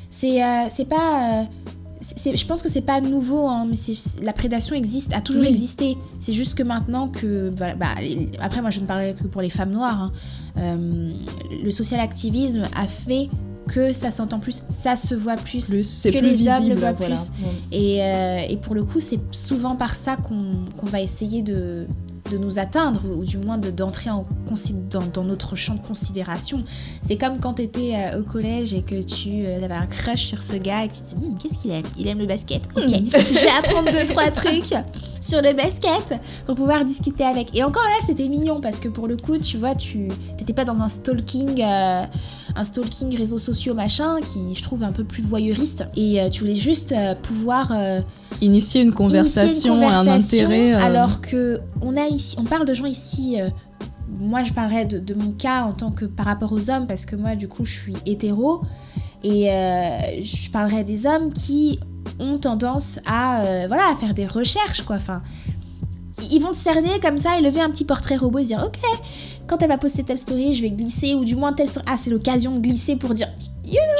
[0.08, 1.46] C'est c'est pas.
[2.00, 3.76] Je pense que c'est pas nouveau, hein, mais
[4.22, 5.96] la prédation existe, a toujours existé.
[6.18, 7.50] C'est juste que maintenant que.
[7.50, 7.94] Bah, bah
[8.40, 10.12] après, moi je ne parlerai que pour les femmes noires.
[10.56, 11.12] Hein,
[11.62, 13.28] le social activisme a fait
[13.68, 17.30] que ça s'entend plus, ça se voit plus, que les hommes le voient plus.
[17.72, 21.86] Et, euh, et, pour le coup, c'est souvent par ça qu'on va essayer de,
[22.30, 24.24] de nous atteindre, ou du moins d'entrer en
[24.90, 26.64] dans, dans, notre champ de considération.
[27.02, 30.26] C'est comme quand tu étais euh, au collège et que tu euh, avais un crush
[30.26, 31.84] sur ce gars et que tu te dis hmm, qu'est-ce qu'il aime?
[31.98, 32.62] Il aime le basket.
[32.76, 33.08] Ok, hmm.
[33.12, 34.74] je vais apprendre deux, trois trucs
[35.20, 37.56] sur le basket pour pouvoir discuter avec.
[37.56, 40.64] Et encore là, c'était mignon parce que pour le coup, tu vois, tu n'étais pas
[40.64, 41.62] dans un stalking.
[41.62, 42.06] Euh,
[42.56, 46.56] un stalking réseaux sociaux machin qui je trouve un peu plus voyeuriste et tu voulais
[46.56, 47.72] juste pouvoir
[48.40, 50.72] initier une conversation, un intérêt.
[50.72, 53.40] Alors que on a ici, on parle de gens ici.
[53.40, 53.50] Euh,
[54.18, 57.16] moi, je parlerai de, mon cas en tant que par rapport aux hommes parce que
[57.16, 58.62] moi, du coup, je suis hétéro
[59.22, 61.78] et euh, je parlerai des hommes qui
[62.18, 64.96] ont tendance à euh, voilà à faire des recherches quoi.
[64.96, 65.22] Enfin,
[66.32, 68.62] ils vont se cerner comme ça et lever un petit portrait robot et se dire
[68.64, 68.78] ok
[69.46, 72.10] quand elle va poster telle story je vais glisser ou du moins telle ah c'est
[72.10, 73.28] l'occasion de glisser pour dire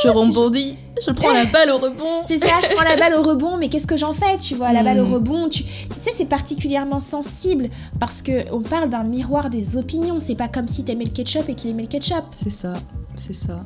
[0.03, 0.77] je rebondis,
[1.07, 2.21] je prends la balle au rebond.
[2.27, 4.73] C'est ça, je prends la balle au rebond, mais qu'est-ce que j'en fais, tu vois
[4.73, 5.15] La balle au hmm.
[5.15, 10.19] rebond, tu, sais, c'est particulièrement sensible parce que on parle d'un miroir des opinions.
[10.19, 12.25] C'est pas comme si t'aimais le ketchup et qu'il aimait le ketchup.
[12.31, 12.75] C'est ça,
[13.17, 13.65] c'est ça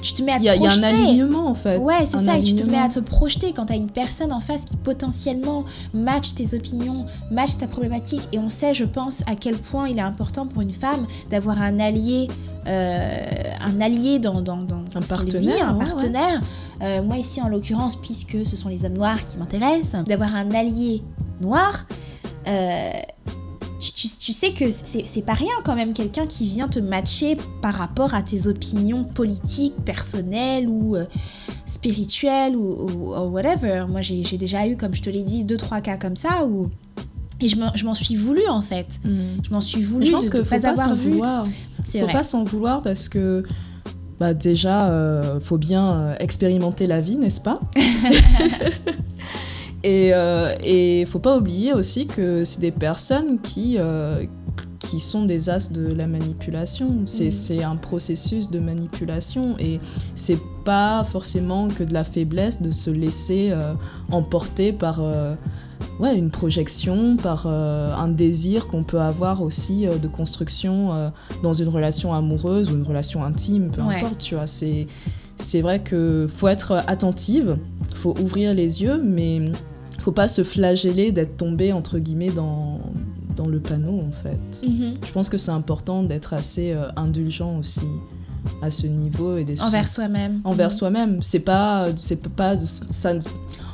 [0.00, 0.78] tu te mets à te projeter.
[0.78, 1.76] Il y a un alignement en fait.
[1.76, 4.32] Ouais, c'est ça, et tu te mets à te projeter quand tu as une personne
[4.32, 8.28] en face qui potentiellement match tes opinions, match ta problématique.
[8.32, 11.60] Et on sait, je pense, à quel point il est important pour une femme d'avoir
[11.60, 12.28] un allié,
[12.66, 13.24] euh,
[13.60, 15.68] un allié dans, dans, dans un partenaire.
[15.70, 16.40] un partenaire.
[16.82, 20.50] Euh, moi ici, en l'occurrence, puisque ce sont les hommes noirs qui m'intéressent, d'avoir un
[20.52, 21.02] allié
[21.40, 21.86] noir.
[22.48, 22.90] Euh,
[23.80, 28.14] tu, sais que c'est pas rien quand même quelqu'un qui vient te matcher par rapport
[28.14, 31.04] à tes opinions politiques, personnelles ou euh,
[31.64, 33.86] spirituelles ou, whatever.
[33.88, 36.70] Moi j'ai déjà eu, comme je te l'ai dit, deux trois cas comme ça où
[37.42, 39.00] et je m'en suis voulu en fait.
[39.04, 39.42] Mm.
[39.42, 41.12] Je m'en suis voulu je pense de, pas, avoir vu.
[41.12, 41.46] Vouloir.
[41.82, 43.44] Faut pas s'en vouloir parce que
[44.20, 47.58] bah déjà, euh, faut bien euh, expérimenter la vie, n'est-ce pas?
[49.82, 54.24] Et il euh, faut pas oublier aussi que c'est des personnes qui, euh,
[54.78, 57.06] qui sont des as de la manipulation.
[57.06, 57.62] C'est mm.
[57.62, 59.80] un processus de manipulation et
[60.14, 63.72] c'est pas forcément que de la faiblesse de se laisser euh,
[64.10, 65.00] emporter par
[65.98, 71.10] ouais, une projection, par un désir qu'on peut avoir aussi de construction
[71.42, 74.46] dans une relation amoureuse ou une relation intime, peu importe, tu vois.
[74.46, 74.86] C'est
[75.36, 77.56] c'est vrai que faut être attentive,
[77.96, 79.40] faut ouvrir les yeux, mais
[80.00, 82.80] faut pas se flageller d'être tombé entre guillemets dans,
[83.36, 84.66] dans le panneau en fait.
[84.66, 84.94] Mhm.
[85.06, 87.86] Je pense que c'est important d'être assez euh, indulgent aussi
[88.62, 90.40] à ce niveau et envers soi-même.
[90.44, 90.74] Envers mhm.
[90.74, 92.56] soi-même, c'est pas c'est pas
[92.90, 93.12] ça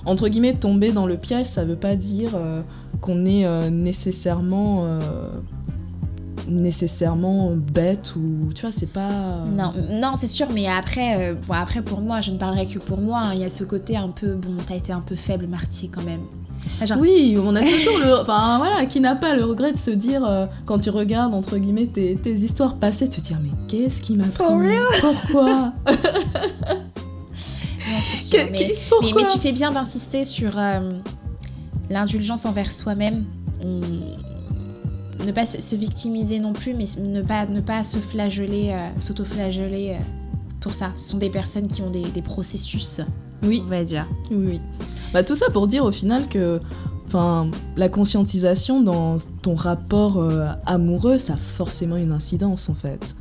[0.05, 2.63] entre guillemets tomber dans le piège, ça veut pas dire euh,
[3.01, 4.85] qu'on est euh, nécessairement
[6.49, 11.55] nécessairement bête ou tu vois c'est pas non non c'est sûr mais après euh, bon,
[11.55, 13.35] après pour moi je ne parlerai que pour moi hein.
[13.35, 16.05] il y a ce côté un peu bon t'as été un peu faible Marty quand
[16.05, 16.23] même.
[16.99, 20.25] Oui on a toujours le enfin voilà qui n'a pas le regret de se dire
[20.25, 24.17] euh, quand tu regardes entre guillemets tes, tes histoires passées te dire mais qu'est-ce qui
[24.17, 24.45] m'a pris?
[25.01, 25.73] pourquoi?
[28.17, 28.75] Sûr, mais,
[29.15, 30.93] mais, tu fais bien d'insister sur euh,
[31.89, 33.25] l'indulgence envers soi-même.
[33.63, 33.81] On
[35.27, 39.97] ne pas se, victimiser non plus, mais ne pas, ne pas se flageller, s'auto-flageller
[40.61, 40.93] pour ça.
[40.95, 43.01] Ce sont des personnes qui ont des, des processus,
[43.43, 43.63] oui.
[43.65, 44.07] on va dire.
[44.31, 44.61] Oui, oui.
[45.13, 46.61] Bah, tout ça pour dire au final que
[47.07, 53.17] Enfin, la conscientisation dans ton rapport euh, amoureux, ça a forcément une incidence en fait.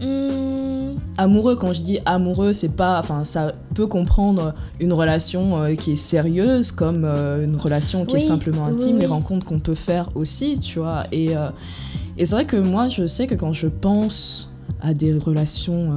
[0.00, 0.96] Hmm.
[1.16, 5.92] Amoureux, quand je dis amoureux, c'est pas, enfin, ça peut comprendre une relation euh, qui
[5.92, 10.10] est sérieuse comme euh, une relation qui est simplement intime, les rencontres qu'on peut faire
[10.16, 11.04] aussi, tu vois.
[11.12, 11.30] Et,
[12.16, 15.92] et c'est vrai que moi, je sais que quand je pense à des relations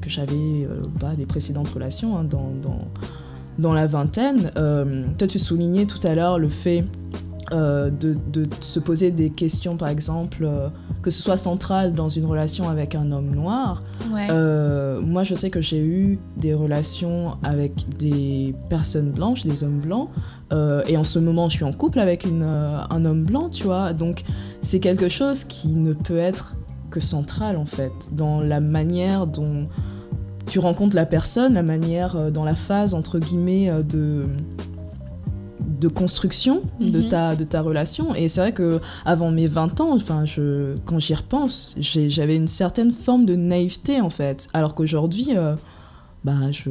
[0.00, 0.68] que j'avais,
[1.00, 2.80] bah, des précédentes relations hein, dans, dans
[3.58, 4.50] dans la vingtaine.
[4.56, 6.84] Euh, toi, tu soulignais tout à l'heure le fait
[7.52, 10.68] euh, de, de, se poser des questions, par exemple, euh,
[11.02, 13.80] que ce soit central dans une relation avec un homme noir.
[14.10, 20.08] moi, je sais que j'ai eu des relations avec des personnes blanches, des hommes blancs,
[20.52, 23.92] et en ce moment, je suis en couple avec une, un homme blanc, tu vois.
[23.92, 24.24] Donc,
[24.62, 26.56] c'est quelque chose qui ne peut être
[26.90, 29.68] que central, en fait, dans la manière dont
[30.46, 34.26] tu rencontres la personne, la manière, euh, dans la phase, entre guillemets, euh, de
[35.80, 37.08] de construction de, mhm.
[37.08, 38.14] ta, de ta relation.
[38.14, 42.48] Et c'est vrai que avant mes 20 ans, enfin, je, quand j'y repense, j'avais une
[42.48, 44.48] certaine forme de naïveté, en fait.
[44.54, 45.54] Alors qu'aujourd'hui, euh,
[46.24, 46.70] bah, je,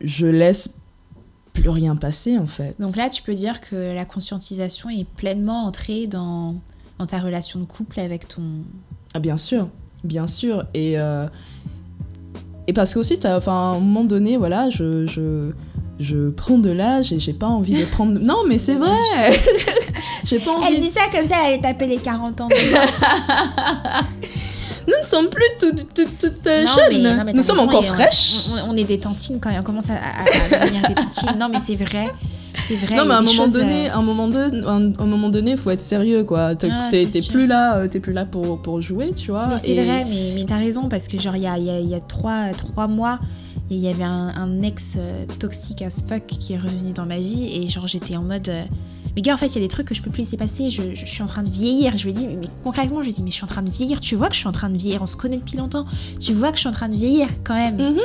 [0.00, 0.76] je laisse
[1.52, 2.74] plus rien passer, en fait.
[2.80, 6.56] Donc là, tu peux dire que la conscientisation est pleinement entrée dans,
[6.98, 8.42] dans ta relation de couple avec ton...
[9.14, 9.68] Ah, bien sûr,
[10.02, 10.64] bien sûr.
[10.74, 10.96] Et...
[12.66, 15.50] Et parce qu'aussi, enfin, à un moment donné, voilà, je, je,
[16.00, 18.20] je prends de l'âge et j'ai pas envie de prendre.
[18.20, 18.90] Non, mais c'est vrai
[20.24, 20.74] J'ai pas envie.
[20.74, 22.48] Elle dit ça comme ça, elle allait taper les 40 ans.
[24.86, 27.32] Nous ne sommes plus toutes tout, tout, jeunes.
[27.34, 28.48] Nous sommes encore fraîches.
[28.68, 31.38] On, est des tantines quand on commence à, à, devenir des tantines.
[31.38, 32.08] Non, mais c'est vrai.
[32.66, 32.96] C'est vrai.
[32.96, 36.24] Non, mais à un moment, donné, un moment donné, un, moment donné, faut être sérieux,
[36.24, 36.54] quoi.
[36.54, 36.88] T'es ah,
[37.28, 39.48] plus là, euh, t'es plus là pour, pour jouer, tu vois.
[39.62, 41.94] C'est vrai, mais, mais t'as raison parce que genre il y a, y, a, y
[41.94, 43.18] a trois, trois mois,
[43.70, 47.48] il y avait un, ex euh, toxique as fuck qui est revenu dans ma vie
[47.52, 48.48] et genre j'étais en mode.
[48.48, 48.64] Euh,
[49.16, 50.70] mais gars, en fait, il y a des trucs que je peux plus laisser passer.
[50.70, 51.96] Je, je, suis en train de vieillir.
[51.96, 54.00] Je lui dis, mais, concrètement, je lui dis, mais je suis en train de vieillir.
[54.00, 55.02] Tu vois que je suis en train de vieillir.
[55.02, 55.84] On se connaît depuis longtemps.
[56.18, 57.76] Tu vois que je suis en train de vieillir quand même.
[57.76, 58.00] Mm-hmm.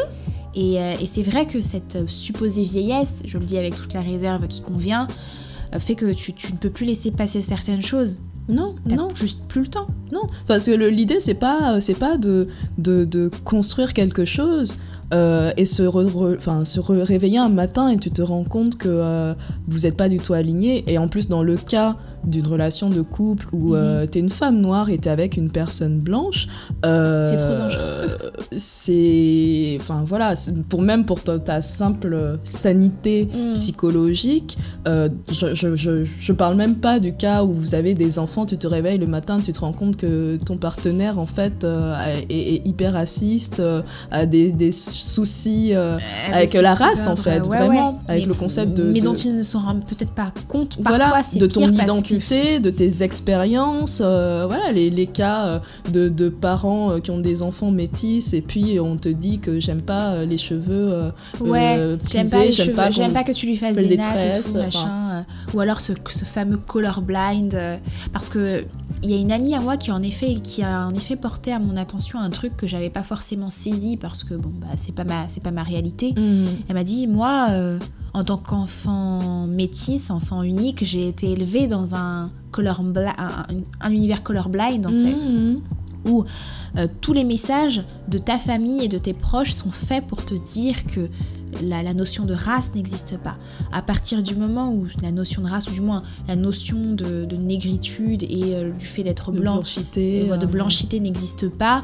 [0.58, 4.48] Euh, et, c'est vrai que cette supposée vieillesse, je le dis avec toute la réserve
[4.48, 5.08] qui convient,
[5.78, 8.20] fait que tu, ne peux plus laisser passer certaines choses.
[8.48, 9.10] Non, non.
[9.14, 9.86] juste plus le temps.
[10.12, 12.48] Non, parce que l'idée, c'est pas, c'est pas de,
[12.80, 14.80] de, construire quelque chose
[15.12, 15.84] et se,
[16.66, 19.34] se réveiller un matin et tu te rends compte que
[19.68, 20.84] vous n'êtes pas du tout aligné.
[20.88, 24.08] Et en plus, dans le cas d'une relation de couple où euh, mhm.
[24.08, 26.48] t'es une femme noire et t'es avec une personne blanche.
[26.86, 28.32] Euh, c'est trop dangereux.
[28.58, 29.78] C'est.
[29.80, 30.34] Enfin voilà,
[30.70, 33.54] pour même pour ta, simple sanité mhm.
[33.54, 38.20] psychologique, euh, je, je, je, je, parle même pas du cas où vous avez des
[38.20, 41.66] enfants, tu te réveilles le matin, tu te rends compte que ton partenaire en fait
[42.30, 43.62] est, hyper raciste,
[44.12, 45.74] a des, des soucis
[46.32, 48.84] avec la race en fait, vraiment, avec le concept de.
[48.84, 52.70] Mais dont il ne se rend peut-être pas compte parfois, voilà, de ton identité de
[52.70, 55.60] tes expériences, euh, voilà, les, les cas euh,
[55.92, 59.60] de, de, parents euh, qui ont des enfants métis et puis on te dit que
[59.60, 63.98] j'aime pas les cheveux ouais, j'aime pas, j'aime pas, pas, que tu lui fasses des
[63.98, 65.26] nattes et tout, machin.
[65.54, 67.80] ou alors ce, ce fameux colorblind,
[68.12, 68.66] parce que
[69.04, 71.52] il y a une amie à moi qui en effet qui a en effet porté
[71.52, 74.94] à mon attention un truc que j'avais pas forcément saisi parce que bon bah c'est
[74.94, 76.14] pas ma c'est pas ma réalité.
[76.14, 76.48] Mmh.
[76.68, 77.48] Elle m'a dit moi
[78.14, 82.82] en tant qu'enfant métisse, enfant unique, j'ai été élevée dans un, color
[83.82, 85.26] un, univers colorblind en fait.
[85.26, 85.62] Mhm.
[86.06, 86.24] Où
[86.78, 90.34] euh, tous les messages de ta famille et de tes proches sont faits pour te
[90.34, 91.10] dire que
[91.62, 93.38] la, notion de race n'existe pas.
[93.72, 97.26] À partir du moment où la notion de race, ou du moins la notion de,
[97.36, 101.84] négritude et euh, du fait d'être blanc, blanchité, de blanchité n'existe pas,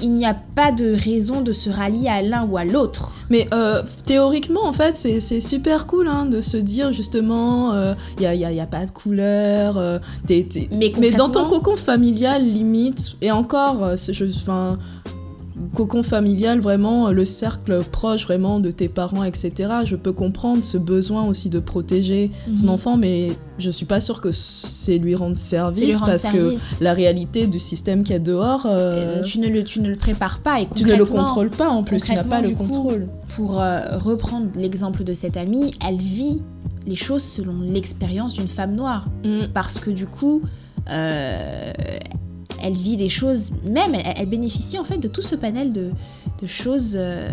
[0.00, 3.12] il n'y a pas de raison de se rallier à l'un ou à l'autre.
[3.30, 7.94] Mais euh, théoriquement, en fait, c'est super cool hein, de se dire justement, il euh,
[8.20, 9.76] n'y a, y a, y a, pas de couleur.
[9.76, 14.24] Euh, mais, dans ton cocon familial, limite, et encore, je,
[15.74, 19.52] cocon familial, vraiment le cercle proche vraiment de tes parents, etc.
[19.84, 22.70] Je peux comprendre ce besoin aussi de protéger son mhm.
[22.70, 27.46] enfant, mais je suis pas sûre que c'est lui rendre service parce que la réalité
[27.46, 30.40] du système qu'il y a dehors, euh, euh, tu ne le tu ne le prépares
[30.40, 33.08] pas et tu ne le contrôles pas en plus, tu n'as pas le contrôle.
[33.36, 36.42] pour euh, reprendre l'exemple de cette amie, elle vit
[36.86, 39.48] les choses selon l'expérience d'une femme noire mm.
[39.54, 40.42] parce que du coup
[42.62, 45.90] elle vit des choses, même elle, bénéficie en fait de tout ce panel de,
[46.46, 47.28] choses euh,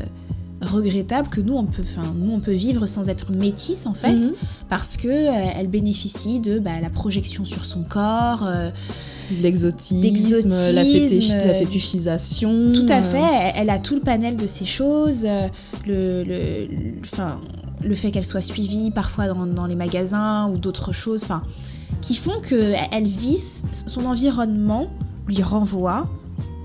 [0.62, 4.14] regrettable que nous on peut enfin nous on peut vivre sans être métisse en fait
[4.18, 4.34] Mhm.
[4.70, 8.70] parce que euh, elle bénéficie de bah, la projection sur son corps euh,
[9.42, 12.72] L'exotisme, la, fétiche- euh, la fétichisation.
[12.74, 15.26] tout à fait elle, elle a tout le panel de ces choses
[15.88, 16.68] le le
[17.88, 21.42] le- fait qu'elle soit suivie parfois dans, dans les magasins ou d'autres choses enfin
[22.02, 23.38] qui font que elle vit
[23.72, 24.88] son environnement
[25.30, 26.08] lui renvoie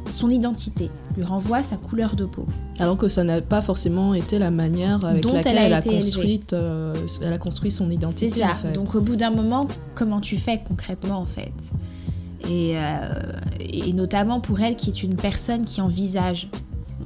[0.09, 2.47] son identité lui renvoie sa couleur de peau
[2.79, 5.77] Alors que ça n'a pas forcément été la manière avec Dont laquelle elle elle a
[5.77, 6.03] a, été élevée.
[6.11, 8.29] construite, euh, elle a construit son identité.
[8.29, 8.51] C'est ça.
[8.51, 8.73] en fait.
[8.73, 11.53] Donc au bout d'un moment, comment tu fais concrètement en fait?
[12.49, 16.49] Et, euh, et notamment pour elle qui est une personne qui envisage.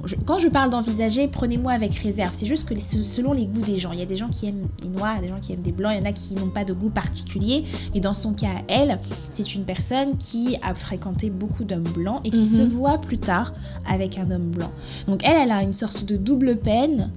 [0.05, 2.31] Je- quand je parle d'envisager, prenez-moi avec réserve.
[2.33, 4.47] C'est juste que les- selon les goûts des gens, il y a des gens qui
[4.47, 6.49] aiment les noirs, des gens qui aiment des blancs, il y en a qui n'ont
[6.49, 7.63] pas de goût particulier.
[7.93, 12.31] Mais dans son cas, elle, c'est une personne qui a fréquenté beaucoup d'hommes blancs et
[12.31, 12.45] qui Mhm.
[12.57, 13.53] se voit plus tard
[13.87, 14.71] avec un homme blanc.
[15.07, 17.11] Donc elle, elle a une sorte de double peine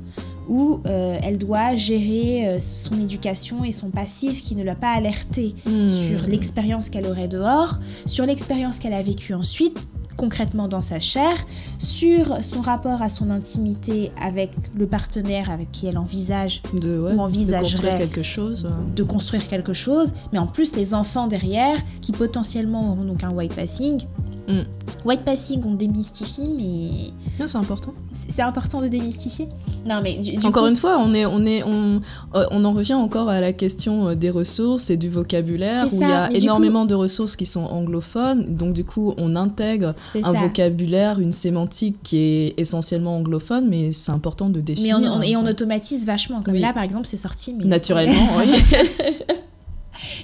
[0.49, 4.91] où euh, elle doit gérer euh, son éducation et son passif qui ne l'a pas
[4.91, 5.87] alertée Hmm.
[5.87, 9.79] sur l'expérience qu'elle aurait dehors, sur l'expérience qu'elle a vécue ensuite
[10.23, 11.35] concrètement dans sa chair,
[11.79, 17.11] sur son rapport à son intimité avec le partenaire avec qui elle envisage de, ouais,
[17.11, 18.71] ou de envisagerait construire quelque chose.
[18.95, 23.31] de construire quelque chose, mais en plus les enfants derrière qui potentiellement auront donc un
[23.31, 24.01] white passing.
[24.49, 24.63] Mm.
[25.05, 27.93] White passing, on démystifie, mais Non, c'est important.
[28.11, 29.49] c'est important de démystifier.
[29.87, 32.01] Non, mais du, du encore coup, une fois, on, est, on, est, on,
[32.35, 35.89] euh, on en revient encore à la question euh, des ressources et du vocabulaire, où
[35.91, 38.45] ça, il y a énormément de ressources qui sont anglophones.
[38.55, 40.33] Donc du coup, on intègre un ça.
[40.33, 44.99] vocabulaire, une sémantique qui est essentiellement anglophone, mais c'est important de Mais définir.
[45.01, 46.43] on, on- et on automatise vachement.
[46.43, 46.61] Comme Oui.
[46.61, 47.55] là, par exemple, c'est sorti.
[47.57, 48.49] Mais Naturellement, oui.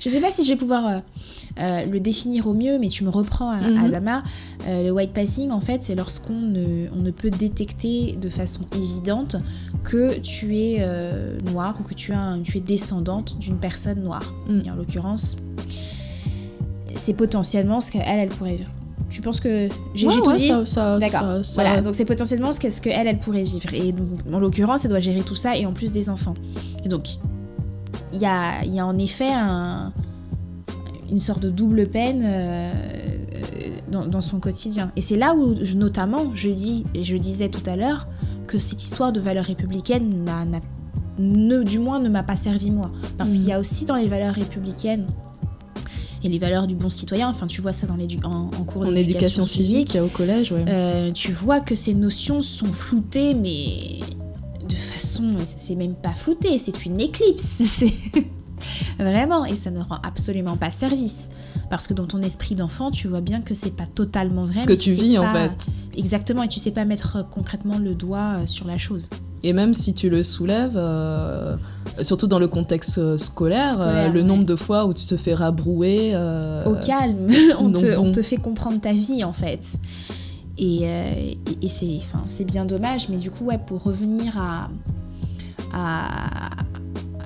[0.01, 0.99] Je sais pas si je vais pouvoir euh,
[1.61, 3.57] euh, le définir au mieux, mais tu me reprends à.
[3.85, 4.23] Adama.
[4.67, 8.63] Euh, le white passing, en fait, c'est lorsqu'on ne, on ne peut détecter de façon
[8.77, 9.37] évidente
[9.85, 14.03] que tu es euh, noire ou que tu, as un- tu es descendante d'une personne
[14.03, 14.35] noire.
[14.49, 14.61] Mm.
[14.67, 15.37] Et en l'occurrence,
[16.97, 18.71] c'est potentiellement ce qu'elle, elle pourrait vivre.
[19.11, 21.43] Tu penses que j'ai Ouais, tout ouais, dit ça- ça- D'accord.
[21.45, 23.73] ça- Voilà, donc c'est potentiellement ce que, ce que elle, pourrait vivre.
[23.73, 23.95] Et
[24.33, 26.35] en l'occurrence, elle doit gérer tout ça et en plus des enfants.
[26.85, 27.07] Et donc,
[28.13, 29.93] il y a, il y a en effet un-
[31.11, 32.73] une sorte de double peine euh,
[33.91, 34.93] dans, dans son quotidien.
[34.97, 38.09] Et c'est là où, je- notamment, je dis, et je disais tout à l'heure,
[38.47, 40.61] que cette histoire de valeurs républicaines n'a, n'a-
[41.19, 42.91] ne, du moins ne m'a pas servi moi.
[43.17, 43.37] Parce Mhm.
[43.37, 45.07] qu'il y a aussi dans les valeurs républicaines
[46.23, 48.83] et les valeurs du bon citoyen, enfin tu vois ça dans l'édu- en, en cours
[48.83, 50.65] en d'éducation éducation civique, au collège, ouais.
[50.69, 54.01] euh, tu vois que ces notions sont floutées, mais
[54.69, 55.35] de façon.
[55.45, 57.45] C'est même pas flouté, c'est une éclipse.
[57.65, 57.93] C'est-
[58.99, 61.29] Vraiment, et ça ne rend absolument pas service.
[61.71, 64.59] Parce que dans ton esprit d'enfant, tu vois bien que c'est pas totalement vrai.
[64.59, 65.69] Ce que tu vis, en fait.
[65.97, 69.09] Exactement, et tu sais pas mettre euh, concrètement le doigt euh, sur la chose.
[69.45, 71.57] Et même si tu le soulèves, euh,
[72.03, 74.27] surtout dans le contexte scolaire, Scolaire, euh, le ouais.
[74.27, 76.11] nombre de fois où tu te fais rabrouer.
[76.15, 77.29] euh, Au calme,
[77.61, 78.09] on, te, bon.
[78.09, 79.61] on te fait comprendre ta vie en fait.
[80.61, 84.69] Et, et, et c'est, bien dommage, mais du coup, ouais, pour revenir à,
[85.73, 86.51] à,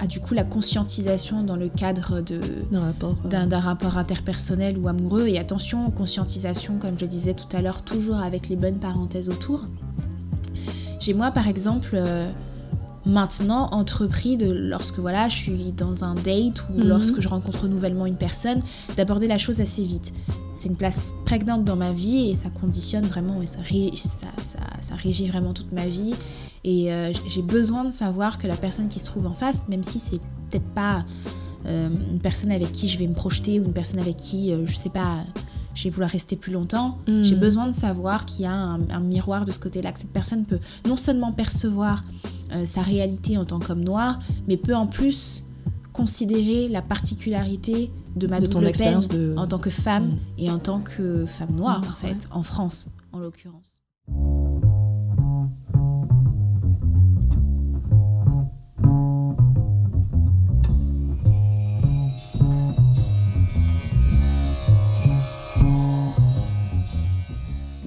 [0.02, 3.16] à, du coup la conscientisation dans le cadre d'un rapport.
[3.32, 7.82] euh, rapport interpersonnel ou amoureux, et attention, conscientisation, comme je le disais tout à l'heure,
[7.82, 9.62] toujours avec les bonnes parenthèses autour.
[11.00, 12.30] J'ai moi, par exemple, euh,
[13.04, 16.88] maintenant entrepris de lorsque voilà, je suis dans un date ou Mhm.
[16.88, 18.60] lorsque je rencontre nouvellement une personne,
[18.96, 20.12] d'aborder la chose assez vite.
[20.54, 23.58] C'est une place prégnante dans ma vie et ça conditionne vraiment et ça,
[24.42, 26.14] ça- ça régit vraiment toute ma vie.
[26.64, 29.82] Et euh, j'ai besoin de savoir que la personne qui se trouve en face, même
[29.82, 30.18] si c'est
[30.50, 31.04] peut-être pas
[31.66, 34.64] euh, une personne avec qui je vais me projeter ou une personne avec qui, euh,
[34.66, 35.18] je sais pas,
[35.74, 37.22] je vais vouloir rester plus longtemps, Mhm.
[37.24, 40.12] j'ai besoin de savoir qu'il y a un, un miroir de ce côté-là, que cette
[40.12, 40.58] personne peut
[40.88, 42.04] non seulement percevoir
[42.52, 45.44] euh, sa réalité en tant qu'homme noir, mais peut en plus
[45.92, 50.18] considérer la particularité de ma De ton expérience de- en tant que femme Mm.
[50.38, 52.18] et en tant que femme noire, en fait, ouais.
[52.30, 53.80] en France, en l'occurrence.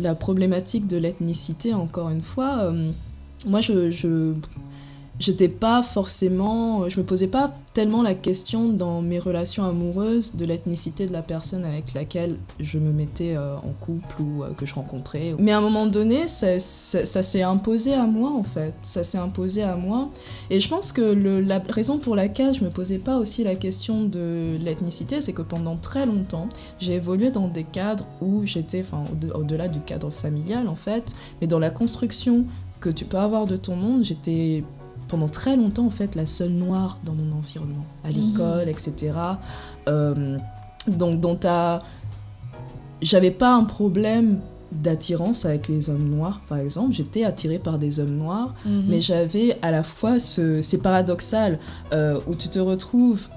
[0.05, 2.91] La problématique de l'ethnicité, encore une fois, euh,
[3.45, 4.33] moi, je, je
[5.19, 10.45] j'étais pas forcément, je me posais pas tellement la question dans mes relations amoureuses de
[10.45, 14.65] l'ethnicité de la personne avec laquelle je me mettais euh, en couple ou euh, que
[14.65, 15.35] je rencontrais.
[15.39, 19.17] Mais à un moment donné, ça, ça, s'est imposé à moi en fait, ça s'est
[19.17, 20.09] imposé à moi.
[20.49, 24.03] Et je pense que la raison pour laquelle je me posais pas aussi la question
[24.03, 26.47] de l'ethnicité, c'est que pendant très longtemps,
[26.79, 29.03] j'ai évolué dans des cadres où j'étais, enfin,
[29.33, 32.45] au- au-delà du cadre familial en fait, mais dans la construction
[32.81, 34.63] que tu peux avoir de ton monde, j'étais
[35.07, 38.13] pendant très longtemps en fait la seule noire dans mon environnement, à mhm.
[38.15, 39.13] l'école, etc.
[39.87, 40.37] Euh,
[40.87, 41.83] donc dans ta...
[43.01, 44.39] J'avais pas un problème
[44.71, 46.93] d'attirance avec les hommes noirs, par exemple.
[46.93, 48.85] J'étais attirée par des hommes noirs, mhm.
[48.87, 50.61] mais j'avais à la fois ce...
[50.61, 51.59] C'est paradoxal,
[51.93, 53.29] euh, où tu te retrouves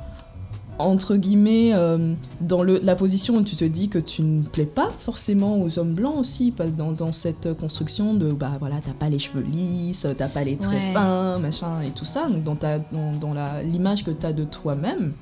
[0.78, 4.66] entre guillemets, euh, dans le, la position où tu te dis que tu ne plais
[4.66, 9.08] pas forcément aux hommes blancs aussi, dans, dans cette construction de, bah voilà, t'as pas
[9.08, 12.78] les cheveux lisses, t'as pas les traits fins, machin, et tout ça, donc dans, ta,
[12.78, 15.12] dans, dans l'image que t'as de toi-même,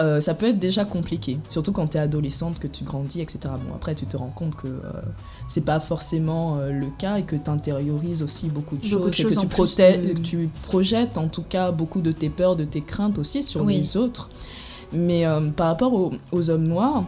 [0.00, 3.38] euh, ça peut être déjà compliqué, surtout quand t'es adolescente, que tu grandis, etc.
[3.44, 4.80] Bon, après, tu te rends compte que euh,
[5.48, 9.16] c'est pas forcément le cas et que tu intériorises aussi beaucoup de choses, et que
[9.16, 13.42] tu, que tu projettes en tout cas beaucoup de tes peurs, de tes craintes aussi
[13.42, 14.28] sur les autres.
[14.92, 17.04] Mais euh, par rapport aux, hommes noirs,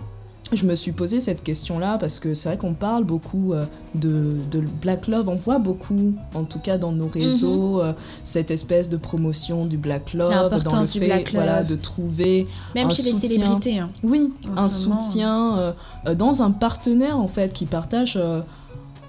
[0.53, 4.37] je me suis posé cette question-là parce que c'est vrai qu'on parle beaucoup euh, de,
[4.51, 7.89] de, Black Love, on voit beaucoup, en tout cas dans nos réseaux, mhm.
[7.89, 7.93] euh,
[8.25, 13.03] cette espèce de promotion du Black Love, dans le fait voilà, de trouver même chez
[13.03, 15.75] les célébrités, hein, oui, un soutien
[16.17, 18.19] dans un partenaire en fait qui partage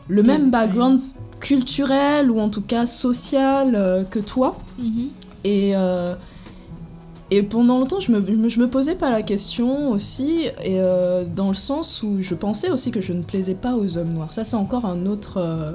[0.10, 1.00] le même background
[1.40, 4.58] culturel ou en tout cas social que toi.
[4.78, 5.08] Mhm.
[5.46, 5.74] Et
[7.32, 11.50] et pendant longtemps, je me, je me posais pas la question aussi, et euh, dans
[11.50, 14.34] le sens où je pensais aussi que je ne plaisais pas aux hommes noirs.
[14.34, 15.74] Ça, c'est encore un autre, euh,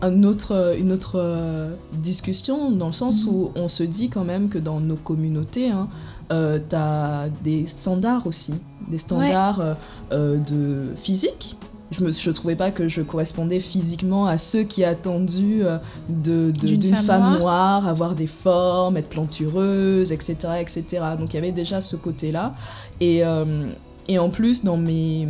[0.00, 3.32] un autre, une autre euh, discussion, dans le sens mhm.
[3.34, 5.88] où on se dit quand même que dans nos communautés, hein,
[6.30, 8.54] tu as des standards aussi,
[8.88, 9.76] des standards
[10.10, 11.56] de physique
[11.90, 15.78] je ne je trouvais pas que je correspondais physiquement à ceux qui attendu euh,
[16.08, 17.88] de, d'une femme, noire.
[17.88, 20.36] avoir des formes, être plantureuse, etc.
[20.60, 20.84] etc.
[21.18, 22.54] Donc il y avait déjà ce côté-là.
[23.00, 23.66] Et, euh,
[24.06, 25.28] et en plus, dans mes,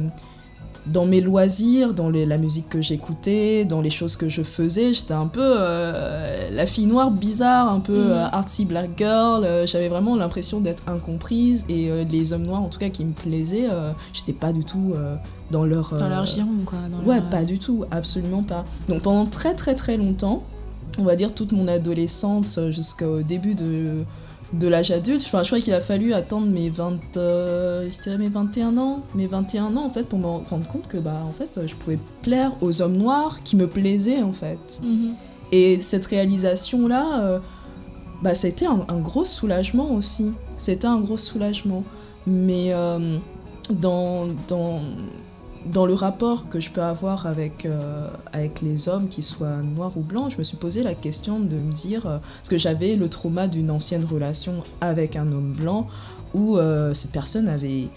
[0.92, 4.92] dans mes loisirs, dans les, la musique que j'écoutais, dans les choses que je faisais,
[4.92, 8.28] j'étais un peu euh, la fille noire bizarre, un peu mm.
[8.32, 9.46] artsy black girl.
[9.66, 13.68] J'avais vraiment l'impression d'être incomprise et les hommes noirs, en tout cas, qui me plaisaient,
[14.12, 14.94] j'étais pas du tout
[15.50, 15.96] dans leur...
[15.96, 16.78] Dans leur euh, giron, quoi.
[17.06, 18.64] ouais, pas du tout, absolument pas.
[18.88, 20.42] Donc pendant très très très longtemps,
[20.98, 24.04] on va dire toute mon adolescence euh, jusqu'au début de,
[24.52, 27.16] de l'âge adulte, enfin, je crois qu'il a fallu attendre mes 20...
[27.16, 27.88] Euh,
[28.18, 31.32] mes 21 ans, mes 21 ans en fait, pour me rendre compte que bah en
[31.32, 34.80] fait, je pouvais plaire aux hommes noirs qui me plaisaient en fait.
[34.82, 35.14] Mhm.
[35.52, 37.40] Et cette réalisation-là,
[38.22, 40.30] bah, ça a été un, gros soulagement aussi.
[40.56, 41.84] C'était un gros soulagement.
[42.26, 42.74] Mais
[43.70, 44.80] dans, dans,
[45.72, 49.96] dans le rapport que je peux avoir avec, euh, avec les hommes, qu'ils soient noirs
[49.96, 52.96] ou blancs, je me suis posé la question de me dire, euh, parce que j'avais
[52.96, 55.86] le trauma d'une ancienne relation avec un homme blanc,
[56.34, 57.88] où euh, cette personne avait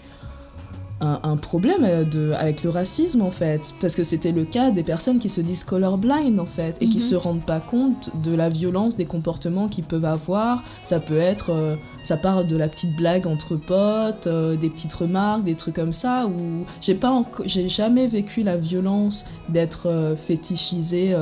[1.02, 4.82] un, problème euh, de, avec le racisme en fait, parce que c'était le cas des
[4.82, 7.02] personnes qui se disent colorblind en fait, et qui mhm.
[7.02, 10.62] se rendent pas compte de la violence des comportements qu'ils peuvent avoir.
[10.84, 14.92] Ça peut être, euh, ça part de la petite blague entre potes, euh, des petites
[14.92, 21.14] remarques, des trucs comme ça, où j'ai pas, j'ai jamais vécu la violence d'être fétichisé.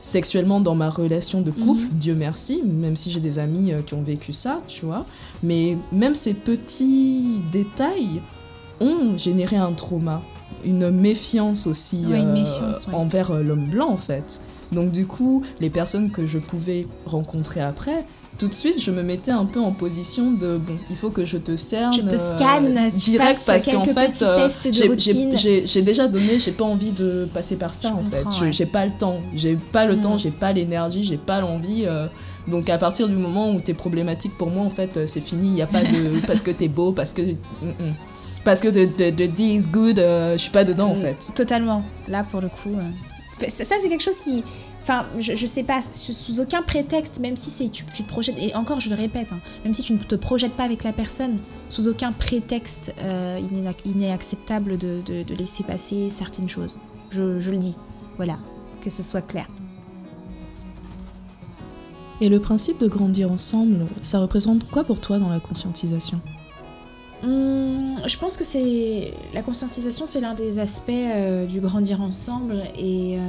[0.00, 1.98] sexuellement dans ma relation de couple, mhm.
[2.00, 5.04] Dieu merci, même si j'ai des amis qui ont vécu ça, tu vois.
[5.42, 8.22] Mais même ces petits détails
[8.80, 10.22] ont généré un trauma,
[10.64, 12.44] une méfiance aussi euh,
[12.92, 14.40] envers euh, l'homme blanc en fait.
[14.72, 18.04] Donc du coup, les personnes que je pouvais rencontrer après,
[18.38, 21.24] tout de suite, je me mettais un peu en position de bon, il faut que
[21.24, 21.92] je te cerne.
[21.92, 24.24] Je te scanne euh, direct parce qu'en fait,
[25.64, 28.52] j'ai déjà donné, j'ai pas envie de passer par ça en fait.
[28.52, 30.18] J'ai pas le temps, j'ai pas le temps, mm.
[30.18, 31.86] j'ai pas l'énergie, j'ai pas l'envie.
[32.46, 35.48] donc à partir du moment où t'es problématique pour moi, en fait, c'est fini.
[35.48, 37.94] Il y a pas de parce que t'es beau, parce que mm, mm
[38.48, 41.02] parce que de, de, de D is good, euh, je suis pas dedans en mm,
[41.02, 41.32] fait.
[41.34, 41.84] Totalement.
[42.08, 42.70] Là pour le coup.
[42.74, 44.42] Euh, ça, c'est quelque chose qui.
[44.82, 48.36] Enfin, je, je, sais pas, sous aucun prétexte, même si c'est tu, tu, te projettes,
[48.40, 50.94] et encore je le répète, hein, même si tu ne te projettes pas avec la
[50.94, 51.36] personne,
[51.68, 53.38] sous aucun prétexte, euh,
[53.84, 56.80] il n'est acceptable de, de, de, laisser passer certaines choses.
[57.10, 57.76] Je, je le dis,
[58.16, 58.38] voilà,
[58.80, 59.46] que ce soit clair.
[62.22, 66.22] Et le principe de grandir ensemble, ça représente quoi pour toi dans la conscientisation?
[67.24, 72.62] Hum, je pense que c'est la conscientisation, c'est l'un des aspects euh, du grandir ensemble
[72.76, 73.20] et euh,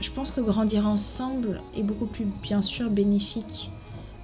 [0.00, 3.70] je pense que grandir ensemble est beaucoup plus bien sûr bénéfique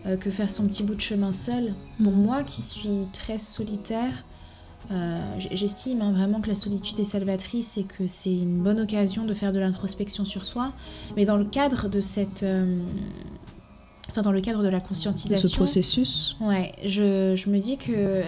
[0.06, 1.74] euh, que faire son petit bout de chemin seul.
[2.02, 2.22] Pour mmh.
[2.22, 4.24] moi qui suis très solitaire,
[5.38, 9.34] j'estime hein, vraiment que la solitude est salvatrice et que c'est une bonne occasion de
[9.34, 10.72] faire de l'introspection sur soi.
[11.16, 12.44] Mais dans le cadre de cette
[14.10, 15.48] enfin dans le cadre de la conscientisation.
[15.48, 16.36] Ce processus.
[16.40, 18.22] Ouais, je, je, me dis que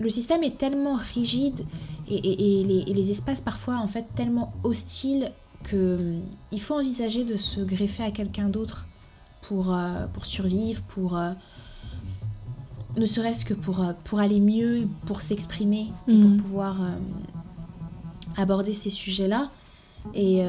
[0.00, 1.60] le système est tellement rigide
[2.08, 5.30] et, et, les, et, les, espaces parfois en fait tellement hostiles
[5.64, 6.14] que
[6.52, 8.86] il faut envisager de se greffer à quelqu'un d'autre
[9.42, 9.76] pour,
[10.12, 11.18] pour survivre, pour
[12.96, 16.36] ne serait-ce que pour, pour aller mieux, pour s'exprimer, pour mm.
[16.38, 16.76] pouvoir
[18.36, 19.50] aborder ces sujets-là.
[20.14, 20.42] Et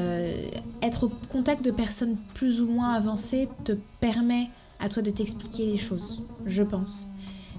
[0.82, 4.48] être au contact de personnes plus ou moins avancées te permet
[4.80, 7.08] à toi de t'expliquer les choses, je pense.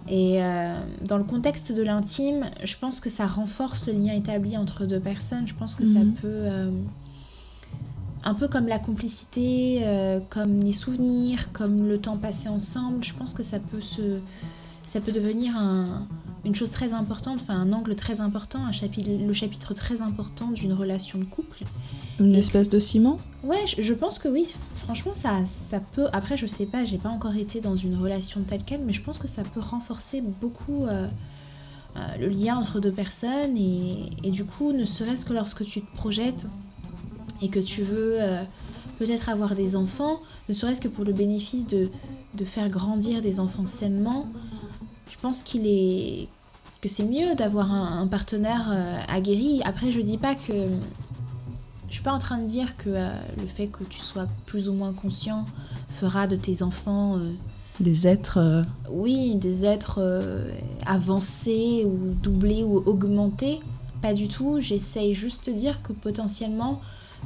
[0.08, 0.74] Et euh,
[1.08, 4.99] dans le contexte de l'intime, je pense que ça renforce le lien établi entre deux
[4.99, 5.47] personnes.
[5.47, 6.14] Je pense que ça mhm.
[6.14, 6.28] peut...
[6.28, 6.72] Euh,
[8.24, 13.14] un peu comme la complicité, euh, comme les souvenirs, comme le temps passé ensemble, je
[13.14, 14.20] pense que ça peut se...
[14.86, 16.06] Ça peut devenir un,
[16.43, 20.47] une chose très importante, enfin un angle très important, un chapitre, le chapitre très important
[20.47, 21.63] d'une relation de couple.
[22.19, 23.19] Une espèce de ciment?
[23.43, 24.53] Ouais, je, pense que oui.
[24.75, 26.07] Franchement, ça, ça peut.
[26.13, 29.01] Après, je sais pas, j'ai pas encore été dans une relation telle quelle, mais je
[29.01, 31.07] pense que ça peut renforcer beaucoup euh,
[31.95, 33.57] euh, le lien entre deux personnes.
[33.57, 36.47] Et, du coup, ne serait-ce que lorsque tu te projettes
[37.41, 38.43] et que tu veux euh,
[38.99, 40.19] peut-être avoir des enfants,
[40.49, 41.89] ne serait-ce que pour le bénéfice de,
[42.35, 44.27] de faire grandir des enfants sainement,
[45.12, 46.28] je pense qu'il est
[46.82, 48.74] que c'est mieux d'avoir un, un partenaire
[49.07, 49.62] aguerri.
[49.64, 50.51] Après, je dis pas que
[51.91, 54.70] je suis pas en train de dire que euh, le fait que tu sois plus
[54.70, 55.45] ou moins conscient
[55.89, 57.34] fera de tes enfants euh,
[57.82, 58.38] des êtres.
[58.38, 59.99] Euh, oui, des êtres
[60.86, 63.59] avancés ou doublés ou augmentés.
[64.01, 64.62] Pas du tout.
[64.62, 66.80] J'essaye juste de dire que potentiellement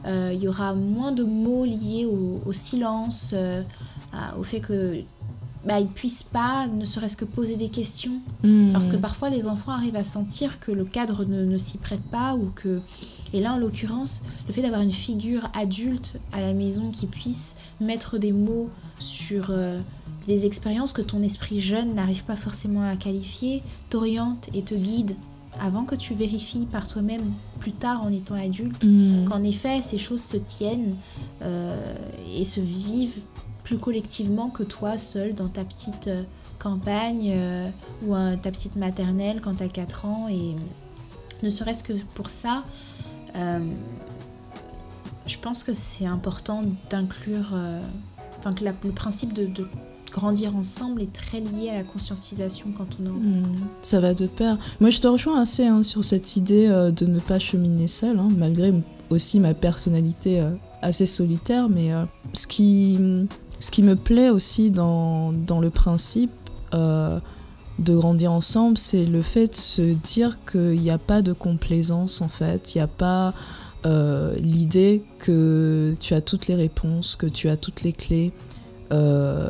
[0.07, 3.33] il y aura moins de mots liés au, silence,
[4.37, 5.01] au fait que
[5.65, 8.21] bah, ils puissent pas, ne serait-ce que poser des questions.
[8.43, 8.71] Hmm.
[8.73, 12.03] Parce que parfois les enfants arrivent à sentir que le cadre ne, ne s'y prête
[12.03, 12.81] pas ou que
[13.33, 17.57] et là, en l'occurrence, le fait d'avoir une figure adulte à la maison qui puisse
[17.81, 19.81] mettre des mots sur euh,
[20.25, 25.15] des expériences que ton esprit jeune n'arrive pas forcément à qualifier, t'oriente et te guide
[25.59, 27.21] avant que tu vérifies par toi-même
[27.59, 29.25] plus tard en étant adulte mm.
[29.25, 30.95] qu'en effet ces choses se tiennent
[31.41, 31.95] euh,
[32.37, 33.21] et se vivent
[33.65, 36.23] plus collectivement que toi seul dans ta petite euh,
[36.57, 37.37] campagne
[38.07, 40.55] ou ta petite maternelle quand tu as 4 ans et
[41.43, 42.63] ne serait-ce que pour ça,
[43.35, 43.59] euh,
[45.25, 47.81] je pense que c'est important d'inclure, euh,
[48.37, 49.49] enfin que le principe de,
[50.11, 53.09] grandir ensemble est très lié à la conscientisation quand on a...
[53.09, 53.43] Hmm,
[53.81, 54.57] ça va de pair.
[54.79, 58.17] Moi, je te rejoins assez hein, sur cette idée euh, de ne pas cheminer seul,
[58.19, 58.73] hein, malgré
[59.09, 60.41] aussi ma personnalité
[60.81, 61.67] assez solitaire.
[61.67, 61.91] Mais
[62.33, 62.97] ce, qui,
[63.59, 66.31] ce qui me plaît aussi dans, dans le principe
[67.79, 72.21] de grandir ensemble, c'est le fait de se dire qu'il n'y a pas de complaisance
[72.21, 73.33] en fait, il n'y a pas
[73.85, 78.31] euh, l'idée que tu as toutes les réponses, que tu as toutes les clés.
[78.91, 79.49] Euh,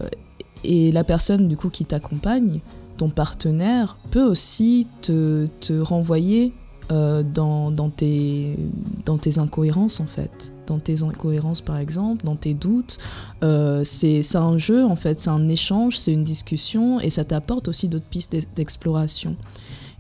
[0.64, 2.60] et la personne du coup qui t'accompagne,
[2.98, 6.54] ton partenaire, peut aussi te, te renvoyer
[6.92, 8.58] euh, dans, tes,
[9.06, 10.54] dans tes incohérences en fait.
[10.68, 13.00] Dans tes incohérences par exemple, dans tes doutes.
[13.44, 17.68] Euh, c'est un jeu en fait, c'est un échange, c'est une discussion et ça t'apporte
[17.68, 19.36] aussi d'autres pistes d'exploration.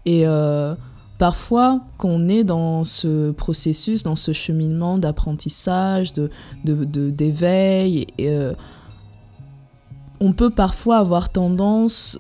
[0.05, 0.75] Et euh,
[1.17, 8.55] parfois, quand on est dans ce processus, dans ce cheminement d'apprentissage, d'éveil, de, de,
[10.19, 12.19] on peut parfois avoir tendance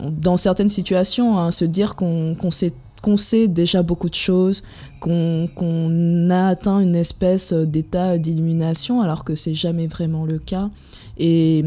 [0.00, 4.62] dans certaines situations, hein, se dire qu'on sait, déjà beaucoup de choses,
[5.00, 10.70] qu'on a atteint une espèce d'état d'illumination, alors que c'est jamais vraiment le cas.
[11.18, 11.64] Et,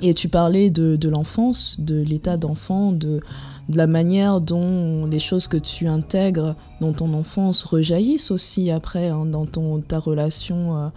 [0.00, 3.20] et tu parlais de, l'enfance, de l'état d'enfant, de,
[3.68, 9.08] de la manière dont les choses que tu intègres dans ton enfance rejaillissent aussi après
[9.08, 10.88] hein, dans ton, ta relation euh,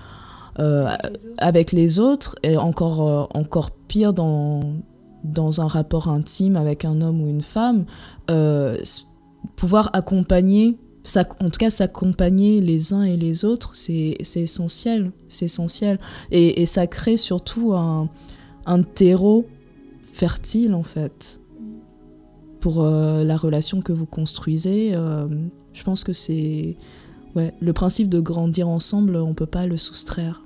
[0.59, 0.89] euh,
[1.37, 4.59] avec les autres, et encore, euh, encore pire dans,
[5.23, 7.85] dans un rapport intime avec un homme ou une femme,
[8.29, 8.77] euh,
[9.55, 10.77] pouvoir accompagner,
[11.39, 15.99] en tout cas s'accompagner les uns et les autres, c'est essentiel, c'est essentiel.
[16.31, 18.09] Et, ça crée surtout un,
[18.95, 19.45] terreau
[20.13, 21.41] fertile en fait
[22.59, 24.91] pour euh, la relation que vous construisez.
[24.93, 25.27] Euh,
[25.73, 26.77] je pense que c'est
[27.35, 30.43] ouais, le principe de grandir ensemble, on peut pas le soustraire.